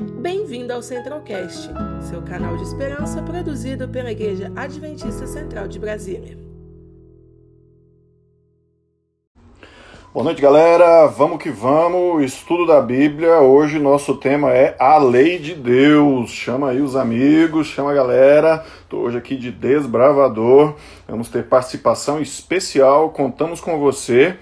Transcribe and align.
Bem-vindo 0.00 0.72
ao 0.72 0.80
Centralcast, 0.80 1.68
seu 2.08 2.22
canal 2.22 2.56
de 2.56 2.62
esperança 2.62 3.22
produzido 3.22 3.86
pela 3.86 4.10
Igreja 4.10 4.50
Adventista 4.56 5.26
Central 5.26 5.68
de 5.68 5.78
Brasília. 5.78 6.38
Boa 10.14 10.24
noite, 10.24 10.40
galera. 10.40 11.06
Vamos 11.06 11.42
que 11.42 11.50
vamos. 11.50 12.24
Estudo 12.24 12.66
da 12.66 12.80
Bíblia. 12.80 13.40
Hoje 13.40 13.78
nosso 13.78 14.16
tema 14.16 14.50
é 14.54 14.74
a 14.78 14.96
lei 14.96 15.38
de 15.38 15.54
Deus. 15.54 16.30
Chama 16.30 16.70
aí 16.70 16.80
os 16.80 16.96
amigos, 16.96 17.66
chama 17.66 17.90
a 17.90 17.94
galera. 17.94 18.64
Estou 18.82 19.02
hoje 19.02 19.18
aqui 19.18 19.36
de 19.36 19.50
desbravador. 19.52 20.76
Vamos 21.06 21.28
ter 21.28 21.44
participação 21.44 22.22
especial. 22.22 23.10
Contamos 23.10 23.60
com 23.60 23.78
você. 23.78 24.38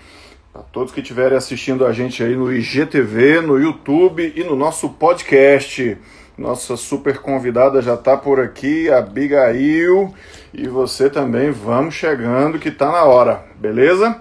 A 0.59 0.63
todos 0.73 0.93
que 0.93 1.01
estiverem 1.01 1.39
assistindo 1.39 1.87
a 1.87 1.93
gente 1.93 2.21
aí 2.21 2.35
no 2.35 2.53
IGTV, 2.53 3.41
no 3.41 3.61
YouTube 3.61 4.33
e 4.35 4.43
no 4.43 4.57
nosso 4.57 4.89
podcast. 4.89 5.97
Nossa 6.37 6.77
super 6.77 7.19
convidada 7.19 7.81
já 7.81 7.95
está 7.95 8.17
por 8.17 8.41
aqui, 8.41 8.91
Abigail. 8.91 10.13
E 10.53 10.67
você 10.67 11.09
também, 11.09 11.53
vamos 11.53 11.95
chegando 11.95 12.59
que 12.59 12.71
está 12.71 12.91
na 12.91 13.05
hora, 13.05 13.45
beleza? 13.55 14.21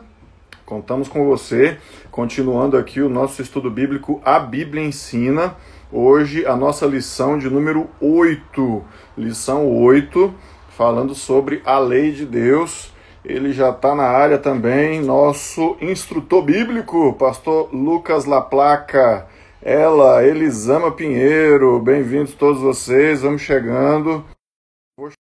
Contamos 0.63 1.07
com 1.07 1.25
você. 1.25 1.79
Continuando 2.11 2.77
aqui 2.77 3.01
o 3.01 3.09
nosso 3.09 3.41
estudo 3.41 3.71
bíblico, 3.71 4.21
a 4.23 4.37
Bíblia 4.37 4.83
ensina. 4.83 5.55
Hoje 5.91 6.45
a 6.45 6.55
nossa 6.55 6.85
lição 6.85 7.39
de 7.39 7.49
número 7.49 7.89
8. 7.99 8.85
Lição 9.17 9.67
8, 9.67 10.31
falando 10.69 11.15
sobre 11.15 11.63
a 11.65 11.79
lei 11.79 12.11
de 12.11 12.27
Deus. 12.27 12.95
Ele 13.29 13.51
já 13.51 13.71
está 13.71 13.93
na 13.93 14.05
área 14.05 14.39
também, 14.39 15.01
nosso 15.01 15.77
instrutor 15.81 16.41
bíblico, 16.45 17.13
pastor 17.15 17.75
Lucas 17.75 18.23
Laplaca. 18.23 19.29
Ela, 19.61 20.25
Elisama 20.25 20.95
Pinheiro, 20.95 21.77
bem-vindos 21.81 22.33
todos 22.35 22.61
vocês, 22.61 23.23
vamos 23.23 23.41
chegando. 23.41 24.25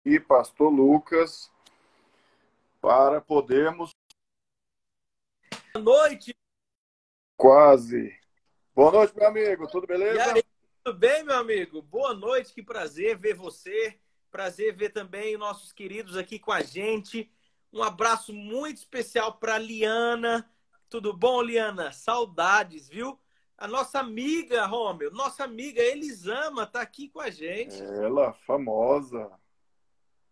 E 0.04 0.20
pastor 0.20 0.70
Lucas, 0.70 1.50
para 2.78 3.22
podermos 3.22 3.92
Boa 5.72 5.82
noite. 5.82 6.36
Quase. 7.38 8.14
Boa 8.74 8.92
noite, 8.92 9.16
meu 9.16 9.28
amigo. 9.28 9.66
Tudo 9.66 9.86
beleza? 9.86 10.34
Aí, 10.34 10.44
tudo 10.84 10.98
bem, 10.98 11.24
meu 11.24 11.38
amigo? 11.38 11.80
Boa 11.80 12.12
noite. 12.12 12.52
Que 12.52 12.62
prazer 12.62 13.16
ver 13.16 13.32
você. 13.32 13.98
Prazer 14.30 14.76
ver 14.76 14.90
também 14.90 15.38
nossos 15.38 15.72
queridos 15.72 16.18
aqui 16.18 16.38
com 16.38 16.52
a 16.52 16.60
gente. 16.60 17.32
Um 17.74 17.82
abraço 17.82 18.32
muito 18.32 18.76
especial 18.76 19.32
para 19.32 19.58
Liana. 19.58 20.48
Tudo 20.88 21.12
bom, 21.12 21.42
Liana? 21.42 21.90
Saudades, 21.90 22.88
viu? 22.88 23.18
A 23.58 23.66
nossa 23.66 23.98
amiga, 23.98 24.64
Romeu, 24.64 25.10
nossa 25.10 25.42
amiga 25.42 25.82
Elisama 25.82 26.66
tá 26.66 26.80
aqui 26.80 27.08
com 27.08 27.20
a 27.20 27.30
gente. 27.30 27.82
Ela, 27.82 28.32
famosa. 28.32 29.28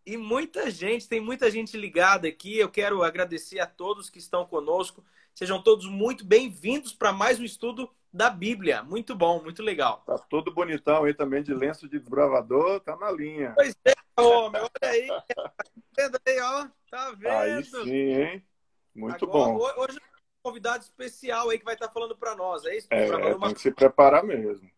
E 0.06 0.16
muita 0.16 0.70
gente, 0.70 1.08
tem 1.08 1.20
muita 1.20 1.50
gente 1.50 1.76
ligada 1.76 2.28
aqui. 2.28 2.58
Eu 2.58 2.68
quero 2.68 3.02
agradecer 3.02 3.58
a 3.58 3.66
todos 3.66 4.08
que 4.08 4.20
estão 4.20 4.46
conosco. 4.46 5.04
Sejam 5.34 5.60
todos 5.60 5.86
muito 5.86 6.24
bem-vindos 6.24 6.92
para 6.92 7.12
mais 7.12 7.40
um 7.40 7.44
estudo 7.44 7.90
da 8.12 8.30
Bíblia. 8.30 8.84
Muito 8.84 9.16
bom, 9.16 9.42
muito 9.42 9.64
legal. 9.64 10.04
Tá 10.06 10.16
todo 10.16 10.54
bonitão 10.54 11.02
aí 11.02 11.14
também 11.14 11.42
de 11.42 11.52
lenço 11.52 11.88
de 11.88 11.98
desbravador, 11.98 12.78
tá 12.80 12.96
na 12.96 13.10
linha. 13.10 13.52
Pois 13.56 13.74
é, 13.84 13.94
homem, 14.20 14.60
olha 14.62 14.90
aí. 14.90 15.06
Tá 15.06 15.52
vendo 15.96 16.20
aí, 16.26 16.40
ó? 16.40 16.68
Tá 16.90 17.10
vendo? 17.12 17.32
Aí 17.32 17.64
sim, 17.64 17.90
hein? 17.90 18.46
Muito 18.94 19.24
Agora, 19.24 19.52
bom. 19.52 19.58
Hoje 19.78 19.98
é 19.98 20.04
um 20.04 20.42
convidado 20.42 20.82
especial 20.82 21.50
aí 21.50 21.58
que 21.58 21.64
vai 21.64 21.74
estar 21.74 21.88
falando 21.88 22.16
para 22.16 22.34
nós, 22.34 22.64
é 22.64 22.76
isso? 22.76 22.88
É, 22.90 23.06
Pra 23.06 23.36
uma- 23.36 23.46
tem 23.46 23.54
que 23.54 23.60
se 23.62 23.70
preparar 23.70 24.22
mesmo. 24.24 24.70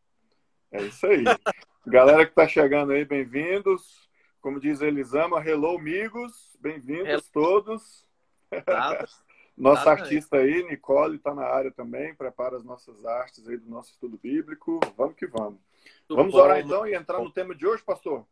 É 0.71 0.83
isso 0.83 1.07
aí. 1.07 1.25
Galera 1.87 2.25
que 2.27 2.35
tá 2.35 2.47
chegando 2.49 2.93
aí, 2.93 3.05
bem-vindos. 3.05 4.09
Como 4.41 4.61
diz 4.61 4.81
Elisama, 4.81 5.45
hello, 5.47 5.79
amigos. 5.79 6.57
Bem-vindos 6.61 7.29
todos. 7.31 8.07
Tá? 8.65 9.07
Nossa 9.57 9.85
Tá, 9.85 9.91
artista 9.93 10.39
aí, 10.39 10.65
Nicole, 10.65 11.17
está 11.17 11.33
na 11.35 11.45
área 11.45 11.71
também, 11.71 12.15
prepara 12.15 12.57
as 12.57 12.65
nossas 12.65 13.05
artes 13.05 13.49
aí 13.49 13.57
do 13.57 13.71
nosso 13.71 13.93
estudo 13.93 14.19
bíblico. 14.19 14.81
Vamos 14.97 15.15
que 15.17 15.27
vamos. 15.27 15.61
Muito 16.09 16.17
vamos 16.17 16.33
bom, 16.33 16.41
orar 16.41 16.59
então 16.59 16.87
e 16.87 16.95
entrar 16.95 17.21
no 17.21 17.31
tema 17.31 17.55
de 17.55 17.67
hoje, 17.67 17.83
pastor? 17.83 18.27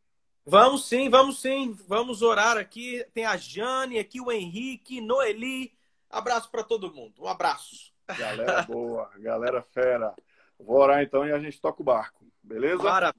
Vamos 0.44 0.88
sim, 0.88 1.08
vamos 1.08 1.40
sim. 1.40 1.76
Vamos 1.86 2.22
orar 2.22 2.56
aqui. 2.56 3.04
Tem 3.14 3.24
a 3.24 3.36
Jane, 3.36 3.98
aqui 3.98 4.20
o 4.20 4.30
Henrique, 4.30 5.00
Noeli. 5.00 5.72
Abraço 6.10 6.50
para 6.50 6.64
todo 6.64 6.92
mundo. 6.92 7.22
Um 7.22 7.28
abraço. 7.28 7.92
Galera 8.18 8.62
boa, 8.62 9.10
galera 9.18 9.62
fera. 9.62 10.14
Vou 10.58 10.78
orar 10.78 11.02
então 11.02 11.26
e 11.26 11.32
a 11.32 11.38
gente 11.38 11.60
toca 11.60 11.80
o 11.80 11.84
barco, 11.84 12.24
beleza? 12.42 12.82
Vamos 12.82 13.12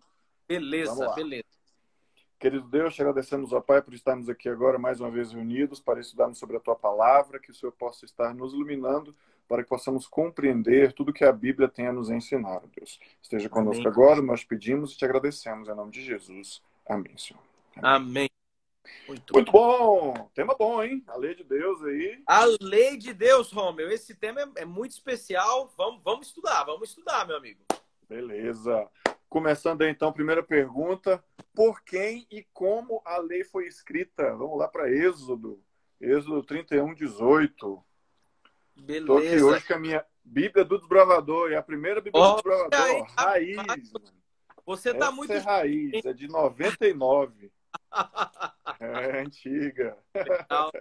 Beleza, 0.47 1.13
beleza. 1.15 1.45
Querido 2.37 2.67
Deus, 2.67 2.93
te 2.93 3.01
agradecemos, 3.01 3.53
ó 3.53 3.61
Pai, 3.61 3.81
por 3.81 3.93
estarmos 3.93 4.27
aqui 4.29 4.49
agora 4.49 4.77
mais 4.77 4.99
uma 4.99 5.09
vez 5.09 5.31
reunidos 5.31 5.79
para 5.79 6.01
estudarmos 6.01 6.37
sobre 6.37 6.57
a 6.57 6.59
Tua 6.59 6.75
palavra, 6.75 7.39
que 7.39 7.51
o 7.51 7.53
Senhor 7.53 7.71
possa 7.71 8.03
estar 8.03 8.33
nos 8.33 8.53
iluminando 8.53 9.15
para 9.47 9.63
que 9.63 9.69
possamos 9.69 10.07
compreender 10.07 10.93
tudo 10.93 11.13
que 11.13 11.23
a 11.23 11.31
Bíblia 11.31 11.69
tem 11.69 11.87
a 11.87 11.93
nos 11.93 12.09
ensinar, 12.09 12.61
Deus. 12.75 12.99
Esteja 13.21 13.49
conosco 13.49 13.81
Amém. 13.81 13.91
agora, 13.91 14.21
nós 14.21 14.43
pedimos 14.43 14.93
e 14.93 14.97
te 14.97 15.05
agradecemos 15.05 15.69
em 15.69 15.75
nome 15.75 15.91
de 15.91 16.01
Jesus. 16.01 16.61
Amém, 16.85 17.17
Senhor. 17.17 17.41
Amém. 17.77 18.29
Muito, 19.07 19.33
Muito 19.33 19.51
bom! 19.51 20.29
Tema 20.33 20.55
bom, 20.55 20.81
hein? 20.83 21.03
A 21.07 21.17
lei 21.17 21.35
de 21.35 21.43
Deus 21.43 21.83
aí. 21.83 22.21
A 22.25 22.45
lei 22.61 22.97
de 22.97 23.13
Deus, 23.13 23.51
Romeu. 23.51 23.89
Esse 23.89 24.15
tema 24.15 24.41
é, 24.41 24.61
é 24.61 24.65
muito 24.65 24.91
especial. 24.91 25.73
Vamos, 25.77 26.01
vamos 26.03 26.27
estudar, 26.27 26.63
vamos 26.63 26.89
estudar, 26.89 27.25
meu 27.27 27.37
amigo. 27.37 27.61
Beleza. 28.07 28.89
Começando 29.29 29.81
aí, 29.81 29.89
então, 29.89 30.13
primeira 30.13 30.43
pergunta. 30.43 31.23
Por 31.53 31.81
quem 31.83 32.25
e 32.31 32.43
como 32.53 33.01
a 33.05 33.17
lei 33.17 33.43
foi 33.43 33.67
escrita? 33.67 34.35
Vamos 34.35 34.57
lá 34.57 34.67
para 34.67 34.89
Êxodo. 34.91 35.61
Êxodo 35.99 36.43
31, 36.43 36.93
18. 36.93 37.83
Estou 38.75 39.17
aqui 39.17 39.27
Beleza. 39.27 39.45
hoje 39.45 39.67
com 39.67 39.73
a 39.73 39.79
minha 39.79 40.05
Bíblia 40.23 40.63
do 40.63 40.77
Desbravador. 40.77 41.51
É 41.51 41.55
a 41.55 41.63
primeira 41.63 41.99
Bíblia 42.01 42.23
Olha 42.23 42.41
do 42.41 42.69
Desbravador. 42.69 43.13
aí, 43.17 43.55
raiz. 43.55 43.91
mano. 43.91 44.22
Você 44.65 44.93
tá 44.93 45.07
Essa 45.07 45.11
muito 45.11 45.33
é 45.33 45.39
raiz. 45.39 46.05
É 46.05 46.13
de 46.13 46.27
99. 46.27 47.51
É 48.79 49.21
antiga. 49.21 49.97
Legal. 50.13 50.71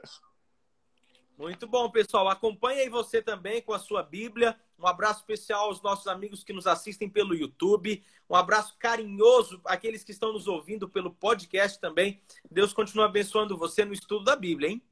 Muito 1.39 1.67
bom, 1.67 1.91
pessoal. 1.91 2.29
Acompanhe 2.29 2.83
aí 2.83 2.89
você 2.89 3.21
também 3.21 3.61
com 3.61 3.73
a 3.73 3.79
sua 3.79 4.03
Bíblia. 4.03 4.57
Um 4.79 4.87
abraço 4.87 5.21
especial 5.21 5.67
aos 5.67 5.83
nossos 5.83 6.07
amigos 6.07 6.45
que 6.45 6.53
nos 6.53 6.67
assistem 6.67 7.09
pelo 7.09 7.35
YouTube. 7.35 8.03
Um 8.29 8.35
abraço 8.37 8.77
carinhoso 8.79 9.61
àqueles 9.65 10.05
que 10.05 10.13
estão 10.13 10.33
nos 10.33 10.47
ouvindo 10.47 10.89
pelo 10.89 11.13
podcast 11.13 11.81
também. 11.81 12.21
Deus 12.51 12.73
continue 12.73 13.05
abençoando 13.05 13.57
você 13.57 13.85
no 13.85 13.93
estudo 13.93 14.25
da 14.25 14.37
Bíblia, 14.37 14.71
hein? 14.71 14.83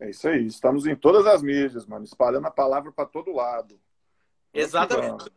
É 0.00 0.10
isso 0.10 0.28
aí. 0.28 0.46
Estamos 0.46 0.86
em 0.86 0.96
todas 0.96 1.26
as 1.26 1.42
mídias, 1.42 1.86
mano. 1.86 2.04
Espalhando 2.04 2.46
a 2.46 2.50
palavra 2.50 2.92
para 2.92 3.06
todo 3.06 3.32
lado. 3.32 3.80
Exatamente. 4.52 5.30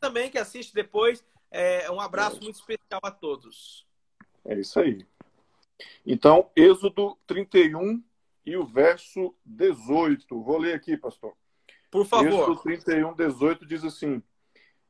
Também 0.00 0.30
que 0.30 0.38
assiste 0.38 0.74
depois. 0.74 1.24
É, 1.52 1.90
um 1.90 2.00
abraço 2.00 2.42
muito 2.42 2.54
especial 2.56 3.00
a 3.02 3.10
todos. 3.10 3.86
É 4.42 4.58
isso 4.58 4.80
aí. 4.80 5.06
Então, 6.06 6.50
Êxodo 6.56 7.18
31 7.26 8.02
e 8.46 8.56
o 8.56 8.64
verso 8.64 9.34
18. 9.44 10.42
Vou 10.42 10.56
ler 10.56 10.74
aqui, 10.74 10.96
pastor. 10.96 11.34
Por 11.90 12.06
favor. 12.06 12.26
Êxodo 12.26 12.56
31, 12.62 13.14
18 13.14 13.66
diz 13.66 13.84
assim: 13.84 14.22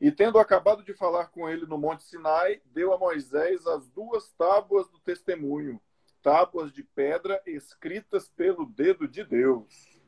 E 0.00 0.12
tendo 0.12 0.38
acabado 0.38 0.84
de 0.84 0.94
falar 0.94 1.26
com 1.26 1.48
ele 1.48 1.66
no 1.66 1.76
Monte 1.76 2.04
Sinai, 2.04 2.62
deu 2.66 2.94
a 2.94 2.98
Moisés 2.98 3.66
as 3.66 3.88
duas 3.88 4.30
tábuas 4.30 4.88
do 4.88 5.00
testemunho, 5.00 5.80
tábuas 6.22 6.72
de 6.72 6.84
pedra 6.84 7.42
escritas 7.44 8.28
pelo 8.28 8.66
dedo 8.66 9.08
de 9.08 9.24
Deus. 9.24 9.98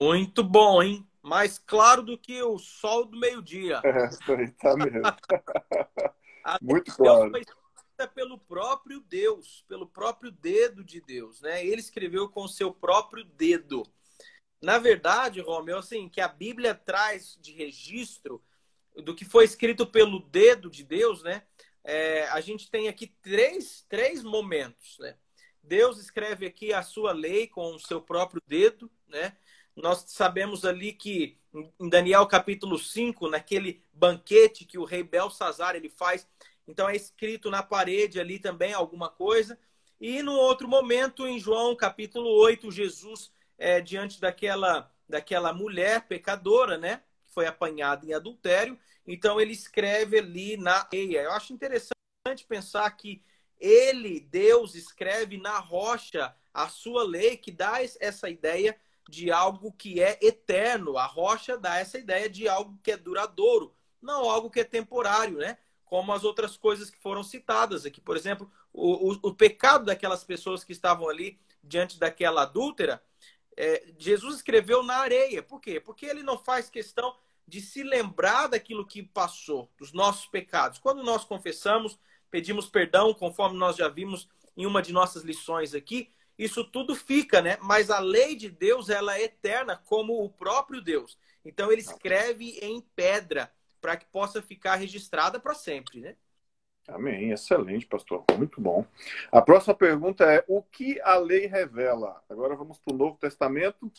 Muito 0.00 0.44
bom, 0.44 0.80
hein? 0.80 1.04
Mais 1.26 1.58
claro 1.58 2.04
do 2.04 2.16
que 2.16 2.40
o 2.40 2.56
sol 2.56 3.04
do 3.04 3.18
meio-dia. 3.18 3.80
É, 3.84 4.06
isso 4.06 4.32
aí 4.32 4.48
tá 4.52 4.76
mesmo. 4.76 5.02
Muito 6.62 6.84
Deus 6.84 6.96
claro. 6.96 7.30
foi 7.32 7.40
escrita 7.40 8.08
pelo 8.14 8.38
próprio 8.38 9.00
Deus, 9.00 9.64
pelo 9.66 9.88
próprio 9.88 10.30
dedo 10.30 10.84
de 10.84 11.00
Deus, 11.00 11.40
né? 11.40 11.66
Ele 11.66 11.80
escreveu 11.80 12.28
com 12.28 12.44
o 12.44 12.48
seu 12.48 12.72
próprio 12.72 13.24
dedo. 13.24 13.82
Na 14.62 14.78
verdade, 14.78 15.40
Romeu, 15.40 15.78
assim, 15.78 16.08
que 16.08 16.20
a 16.20 16.28
Bíblia 16.28 16.76
traz 16.76 17.36
de 17.40 17.52
registro 17.52 18.40
do 18.94 19.12
que 19.12 19.24
foi 19.24 19.44
escrito 19.44 19.84
pelo 19.84 20.20
dedo 20.20 20.70
de 20.70 20.84
Deus, 20.84 21.24
né? 21.24 21.42
É, 21.82 22.28
a 22.28 22.40
gente 22.40 22.70
tem 22.70 22.86
aqui 22.86 23.08
três, 23.20 23.84
três 23.88 24.22
momentos, 24.22 24.96
né? 25.00 25.16
Deus 25.60 25.98
escreve 25.98 26.46
aqui 26.46 26.72
a 26.72 26.84
sua 26.84 27.12
lei 27.12 27.48
com 27.48 27.74
o 27.74 27.80
seu 27.80 28.00
próprio 28.00 28.40
dedo, 28.46 28.88
né? 29.08 29.36
Nós 29.76 30.04
sabemos 30.08 30.64
ali 30.64 30.92
que 30.92 31.36
em 31.78 31.88
Daniel 31.88 32.26
capítulo 32.26 32.78
5, 32.78 33.28
naquele 33.28 33.82
banquete 33.92 34.64
que 34.64 34.78
o 34.78 34.84
rei 34.84 35.02
Belsazar 35.02 35.76
ele 35.76 35.88
faz, 35.90 36.26
então 36.66 36.88
é 36.88 36.96
escrito 36.96 37.50
na 37.50 37.62
parede 37.62 38.18
ali 38.18 38.38
também 38.38 38.72
alguma 38.72 39.08
coisa. 39.08 39.58
E 40.00 40.22
no 40.22 40.32
outro 40.32 40.66
momento, 40.66 41.26
em 41.26 41.38
João 41.38 41.76
capítulo 41.76 42.28
8, 42.28 42.70
Jesus, 42.70 43.30
é, 43.58 43.80
diante 43.80 44.20
daquela, 44.20 44.90
daquela 45.08 45.52
mulher 45.52 46.06
pecadora, 46.06 46.76
né? 46.76 47.02
foi 47.36 47.46
apanhado 47.46 48.06
em 48.06 48.14
adultério, 48.14 48.78
então 49.06 49.38
ele 49.38 49.52
escreve 49.52 50.18
ali 50.18 50.56
na 50.56 50.80
areia. 50.80 51.20
Eu 51.20 51.32
acho 51.32 51.52
interessante 51.52 51.92
pensar 52.48 52.90
que 52.92 53.22
ele, 53.60 54.20
Deus, 54.20 54.74
escreve 54.74 55.36
na 55.36 55.58
rocha 55.58 56.34
a 56.52 56.66
sua 56.68 57.04
lei, 57.04 57.36
que 57.36 57.52
dá 57.52 57.76
essa 58.00 58.30
ideia 58.30 58.74
de 59.08 59.30
algo 59.30 59.72
que 59.72 60.00
é 60.00 60.18
eterno. 60.20 60.98
A 60.98 61.06
rocha 61.06 61.56
dá 61.56 61.78
essa 61.78 61.98
ideia 61.98 62.28
de 62.28 62.48
algo 62.48 62.78
que 62.82 62.92
é 62.92 62.96
duradouro, 62.96 63.74
não 64.00 64.28
algo 64.28 64.50
que 64.50 64.60
é 64.60 64.64
temporário, 64.64 65.38
né? 65.38 65.58
Como 65.84 66.12
as 66.12 66.24
outras 66.24 66.56
coisas 66.56 66.90
que 66.90 66.98
foram 66.98 67.22
citadas 67.22 67.86
aqui. 67.86 68.00
Por 68.00 68.16
exemplo, 68.16 68.50
o, 68.72 69.12
o, 69.12 69.18
o 69.22 69.34
pecado 69.34 69.84
daquelas 69.86 70.24
pessoas 70.24 70.64
que 70.64 70.72
estavam 70.72 71.08
ali 71.08 71.38
diante 71.62 71.98
daquela 71.98 72.42
adúltera, 72.42 73.02
é, 73.56 73.92
Jesus 73.98 74.36
escreveu 74.36 74.82
na 74.82 74.96
areia. 74.96 75.42
Por 75.42 75.60
quê? 75.60 75.80
Porque 75.80 76.06
ele 76.06 76.22
não 76.22 76.38
faz 76.38 76.68
questão 76.68 77.16
de 77.46 77.60
se 77.60 77.82
lembrar 77.82 78.48
daquilo 78.48 78.86
que 78.86 79.02
passou, 79.02 79.70
dos 79.78 79.92
nossos 79.92 80.26
pecados. 80.26 80.78
Quando 80.78 81.02
nós 81.02 81.24
confessamos, 81.24 81.98
pedimos 82.30 82.68
perdão, 82.68 83.14
conforme 83.14 83.56
nós 83.56 83.76
já 83.76 83.88
vimos 83.88 84.28
em 84.56 84.66
uma 84.66 84.82
de 84.82 84.92
nossas 84.92 85.22
lições 85.22 85.74
aqui, 85.74 86.10
isso 86.38 86.62
tudo 86.64 86.94
fica, 86.94 87.40
né? 87.40 87.56
Mas 87.62 87.90
a 87.90 87.98
lei 87.98 88.36
de 88.36 88.50
Deus, 88.50 88.90
ela 88.90 89.16
é 89.16 89.24
eterna 89.24 89.80
como 89.86 90.22
o 90.22 90.28
próprio 90.28 90.80
Deus. 90.80 91.18
Então 91.44 91.72
ele 91.72 91.80
escreve 91.80 92.58
em 92.60 92.80
pedra 92.94 93.50
para 93.80 93.96
que 93.96 94.06
possa 94.06 94.42
ficar 94.42 94.74
registrada 94.74 95.40
para 95.40 95.54
sempre, 95.54 96.00
né? 96.00 96.16
Amém. 96.88 97.30
Excelente, 97.32 97.86
pastor. 97.86 98.24
Muito 98.36 98.60
bom. 98.60 98.84
A 99.32 99.40
próxima 99.42 99.74
pergunta 99.74 100.24
é: 100.24 100.44
o 100.46 100.62
que 100.62 101.00
a 101.00 101.16
lei 101.16 101.46
revela? 101.46 102.22
Agora 102.28 102.54
vamos 102.54 102.78
para 102.78 102.94
o 102.94 102.96
Novo 102.96 103.16
Testamento, 103.16 103.90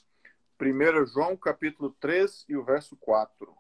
1 0.62 1.06
João, 1.08 1.36
capítulo 1.36 1.96
3 2.00 2.46
e 2.48 2.56
o 2.56 2.64
verso 2.64 2.96
4. 2.98 3.56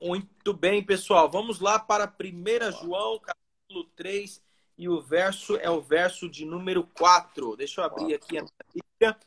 Muito 0.00 0.52
bem, 0.52 0.82
pessoal. 0.82 1.30
Vamos 1.30 1.60
lá 1.60 1.78
para 1.78 2.06
1 2.06 2.72
João, 2.82 3.18
capítulo 3.20 3.84
3 3.96 4.42
e 4.80 4.88
o 4.88 4.98
verso 4.98 5.56
é 5.56 5.68
o 5.68 5.82
verso 5.82 6.26
de 6.26 6.46
número 6.46 6.82
4. 6.98 7.54
Deixa 7.54 7.82
eu 7.82 7.84
abrir 7.84 8.14
aqui 8.14 8.38
a 8.38 8.44
Bíblia. 8.72 9.18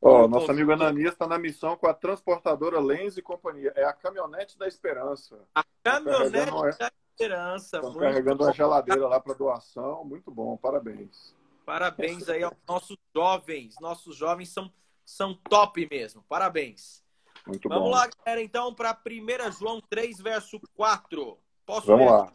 Ó, 0.00 0.22
oh, 0.22 0.28
nosso 0.28 0.52
amigo 0.52 0.70
Ananias 0.70 1.14
está 1.14 1.26
na 1.26 1.36
missão 1.36 1.76
com 1.76 1.88
a 1.88 1.92
transportadora 1.92 2.78
Lens 2.78 3.16
e 3.16 3.22
companhia. 3.22 3.72
É 3.74 3.82
a 3.84 3.92
caminhonete 3.92 4.56
da 4.56 4.68
esperança. 4.68 5.36
A 5.52 5.64
caminhonete 5.82 6.78
da 6.78 6.92
esperança. 7.10 7.78
Estão 7.78 7.94
carregando 7.94 8.38
bom. 8.38 8.44
uma 8.44 8.52
geladeira 8.52 9.08
lá 9.08 9.18
para 9.18 9.34
doação. 9.34 10.04
Muito 10.04 10.30
bom, 10.30 10.56
parabéns. 10.56 11.34
Parabéns 11.66 12.28
aí 12.28 12.44
aos 12.44 12.54
nossos 12.68 12.96
jovens. 13.12 13.74
Nossos 13.80 14.16
jovens 14.16 14.50
são, 14.50 14.72
são 15.04 15.34
top 15.34 15.88
mesmo. 15.90 16.24
Parabéns. 16.28 17.02
Muito 17.44 17.68
Vamos 17.68 17.86
bom. 17.86 17.90
lá, 17.90 18.08
galera, 18.24 18.40
então, 18.40 18.72
para 18.72 18.96
1 19.04 19.50
João 19.58 19.80
3, 19.90 20.20
verso 20.20 20.60
4. 20.76 21.36
Posso 21.66 21.88
Vamos 21.88 22.06
ler? 22.06 22.12
lá. 22.12 22.32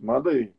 Manda 0.00 0.30
aí. 0.30 0.52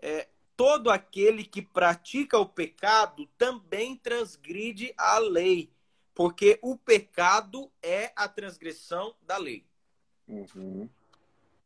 É, 0.00 0.28
todo 0.62 0.90
aquele 0.90 1.42
que 1.42 1.60
pratica 1.60 2.38
o 2.38 2.46
pecado 2.46 3.26
também 3.36 3.96
transgride 3.96 4.94
a 4.96 5.18
lei, 5.18 5.72
porque 6.14 6.56
o 6.62 6.78
pecado 6.78 7.68
é 7.82 8.12
a 8.14 8.28
transgressão 8.28 9.12
da 9.22 9.36
lei. 9.36 9.66
Uhum. 10.28 10.88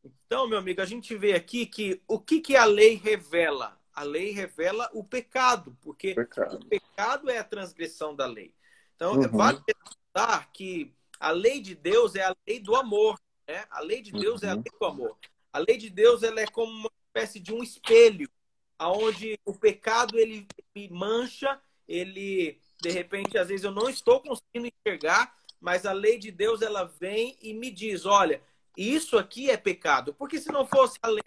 Então, 0.03 0.49
meu 0.49 0.57
amigo, 0.57 0.81
a 0.81 0.87
gente 0.87 1.15
vê 1.15 1.35
aqui 1.35 1.67
que 1.67 2.01
o 2.09 2.19
que, 2.19 2.41
que 2.41 2.57
a 2.57 2.65
lei 2.65 2.95
revela? 2.95 3.79
A 3.93 4.03
lei 4.03 4.31
revela 4.31 4.89
o 4.95 5.05
pecado, 5.05 5.77
porque 5.83 6.15
pecado. 6.15 6.57
o 6.57 6.65
pecado 6.65 7.29
é 7.29 7.37
a 7.37 7.45
transgressão 7.45 8.17
da 8.17 8.25
lei. 8.25 8.55
Então, 8.95 9.13
uhum. 9.13 9.29
vale 9.29 9.61
ressaltar 9.69 10.51
que 10.55 10.91
a 11.21 11.33
lei 11.33 11.61
de 11.61 11.75
Deus 11.75 12.15
é 12.15 12.23
a 12.23 12.35
lei 12.49 12.61
do 12.61 12.75
amor. 12.75 13.21
Né? 13.47 13.63
A 13.69 13.81
lei 13.81 14.01
de 14.01 14.13
Deus 14.13 14.41
uhum. 14.41 14.49
é 14.49 14.53
a 14.53 14.55
uhum. 14.55 14.63
lei 14.63 14.79
do 14.81 14.87
amor. 14.87 15.19
A 15.53 15.59
lei 15.59 15.77
de 15.77 15.91
Deus 15.91 16.23
ela 16.23 16.41
é 16.41 16.47
como 16.47 16.73
uma 16.73 16.91
espécie 17.09 17.39
de 17.39 17.53
um 17.53 17.63
espelho 17.63 18.27
aonde 18.79 19.39
o 19.45 19.55
pecado 19.55 20.19
ele 20.19 20.47
me 20.75 20.89
mancha, 20.89 21.61
ele 21.89 22.61
de 22.81 22.91
repente 22.91 23.39
às 23.39 23.49
vezes 23.49 23.65
eu 23.65 23.71
não 23.71 23.89
estou 23.89 24.21
conseguindo 24.21 24.69
enxergar, 24.69 25.35
mas 25.61 25.87
a 25.87 25.93
lei 25.93 26.19
de 26.19 26.31
Deus 26.31 26.63
ela 26.63 26.85
vem 26.85 27.37
e 27.41 27.55
me 27.55 27.71
diz, 27.71 28.05
olha, 28.05 28.43
isso 28.77 29.17
aqui 29.17 29.51
é 29.51 29.57
pecado, 29.57 30.15
porque 30.15 30.39
se 30.39 30.53
não 30.53 30.67
fosse 30.67 30.99
a 31.03 31.09
lei, 31.09 31.23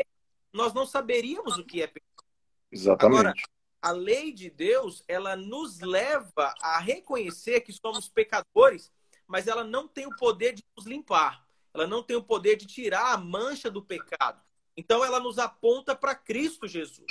nós 0.53 0.73
não 0.73 0.85
saberíamos 0.85 1.57
o 1.57 1.65
que 1.65 1.81
é 1.81 1.87
pecado. 1.87 2.25
Exatamente. 2.71 3.19
Agora, 3.19 3.33
a 3.81 3.91
lei 3.91 4.31
de 4.31 4.49
Deus, 4.49 5.03
ela 5.07 5.35
nos 5.35 5.79
leva 5.79 6.53
a 6.61 6.79
reconhecer 6.79 7.61
que 7.61 7.73
somos 7.73 8.09
pecadores, 8.09 8.91
mas 9.25 9.47
ela 9.47 9.63
não 9.63 9.87
tem 9.87 10.05
o 10.05 10.15
poder 10.15 10.53
de 10.53 10.63
nos 10.75 10.85
limpar. 10.85 11.45
Ela 11.73 11.87
não 11.87 12.03
tem 12.03 12.17
o 12.17 12.23
poder 12.23 12.55
de 12.55 12.65
tirar 12.65 13.13
a 13.13 13.17
mancha 13.17 13.69
do 13.69 13.81
pecado. 13.81 14.41
Então 14.75 15.03
ela 15.03 15.19
nos 15.19 15.37
aponta 15.37 15.95
para 15.95 16.15
Cristo 16.15 16.67
Jesus. 16.67 17.05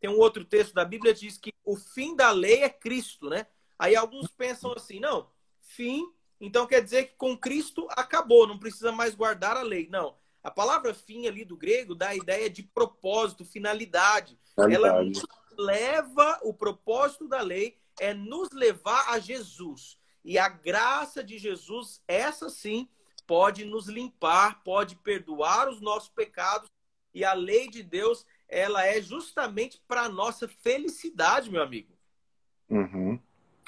Tem 0.00 0.10
um 0.10 0.18
outro 0.18 0.44
texto 0.44 0.74
da 0.74 0.84
Bíblia 0.84 1.14
que 1.14 1.20
diz 1.20 1.38
que 1.38 1.52
o 1.64 1.76
fim 1.76 2.14
da 2.14 2.30
lei 2.30 2.62
é 2.62 2.68
Cristo, 2.68 3.28
né? 3.28 3.46
Aí 3.78 3.94
alguns 3.96 4.28
pensam 4.28 4.72
assim, 4.72 5.00
não, 5.00 5.28
fim, 5.60 6.06
então 6.40 6.66
quer 6.66 6.82
dizer 6.82 7.04
que 7.04 7.16
com 7.16 7.36
Cristo 7.36 7.86
acabou, 7.90 8.46
não 8.46 8.58
precisa 8.58 8.92
mais 8.92 9.14
guardar 9.14 9.56
a 9.56 9.62
lei. 9.62 9.88
Não. 9.90 10.16
A 10.42 10.50
palavra 10.50 10.94
fim 10.94 11.26
ali 11.26 11.44
do 11.44 11.56
grego 11.56 11.94
dá 11.94 12.08
a 12.08 12.16
ideia 12.16 12.48
de 12.48 12.62
propósito, 12.62 13.44
finalidade. 13.44 14.38
Ela 14.56 15.02
nos 15.02 15.24
leva, 15.58 16.38
o 16.42 16.54
propósito 16.54 17.26
da 17.26 17.40
lei 17.40 17.76
é 17.98 18.14
nos 18.14 18.50
levar 18.52 19.10
a 19.10 19.18
Jesus. 19.18 19.98
E 20.24 20.38
a 20.38 20.48
graça 20.48 21.22
de 21.22 21.38
Jesus, 21.38 22.02
essa 22.06 22.48
sim, 22.48 22.88
pode 23.26 23.64
nos 23.64 23.88
limpar, 23.88 24.62
pode 24.62 24.94
perdoar 24.96 25.68
os 25.68 25.80
nossos 25.80 26.08
pecados. 26.08 26.68
E 27.12 27.24
a 27.24 27.32
lei 27.32 27.68
de 27.68 27.82
Deus, 27.82 28.24
ela 28.48 28.84
é 28.86 29.00
justamente 29.00 29.80
para 29.86 30.08
nossa 30.08 30.46
felicidade, 30.48 31.50
meu 31.50 31.62
amigo. 31.62 31.92
Uhum. 32.68 33.18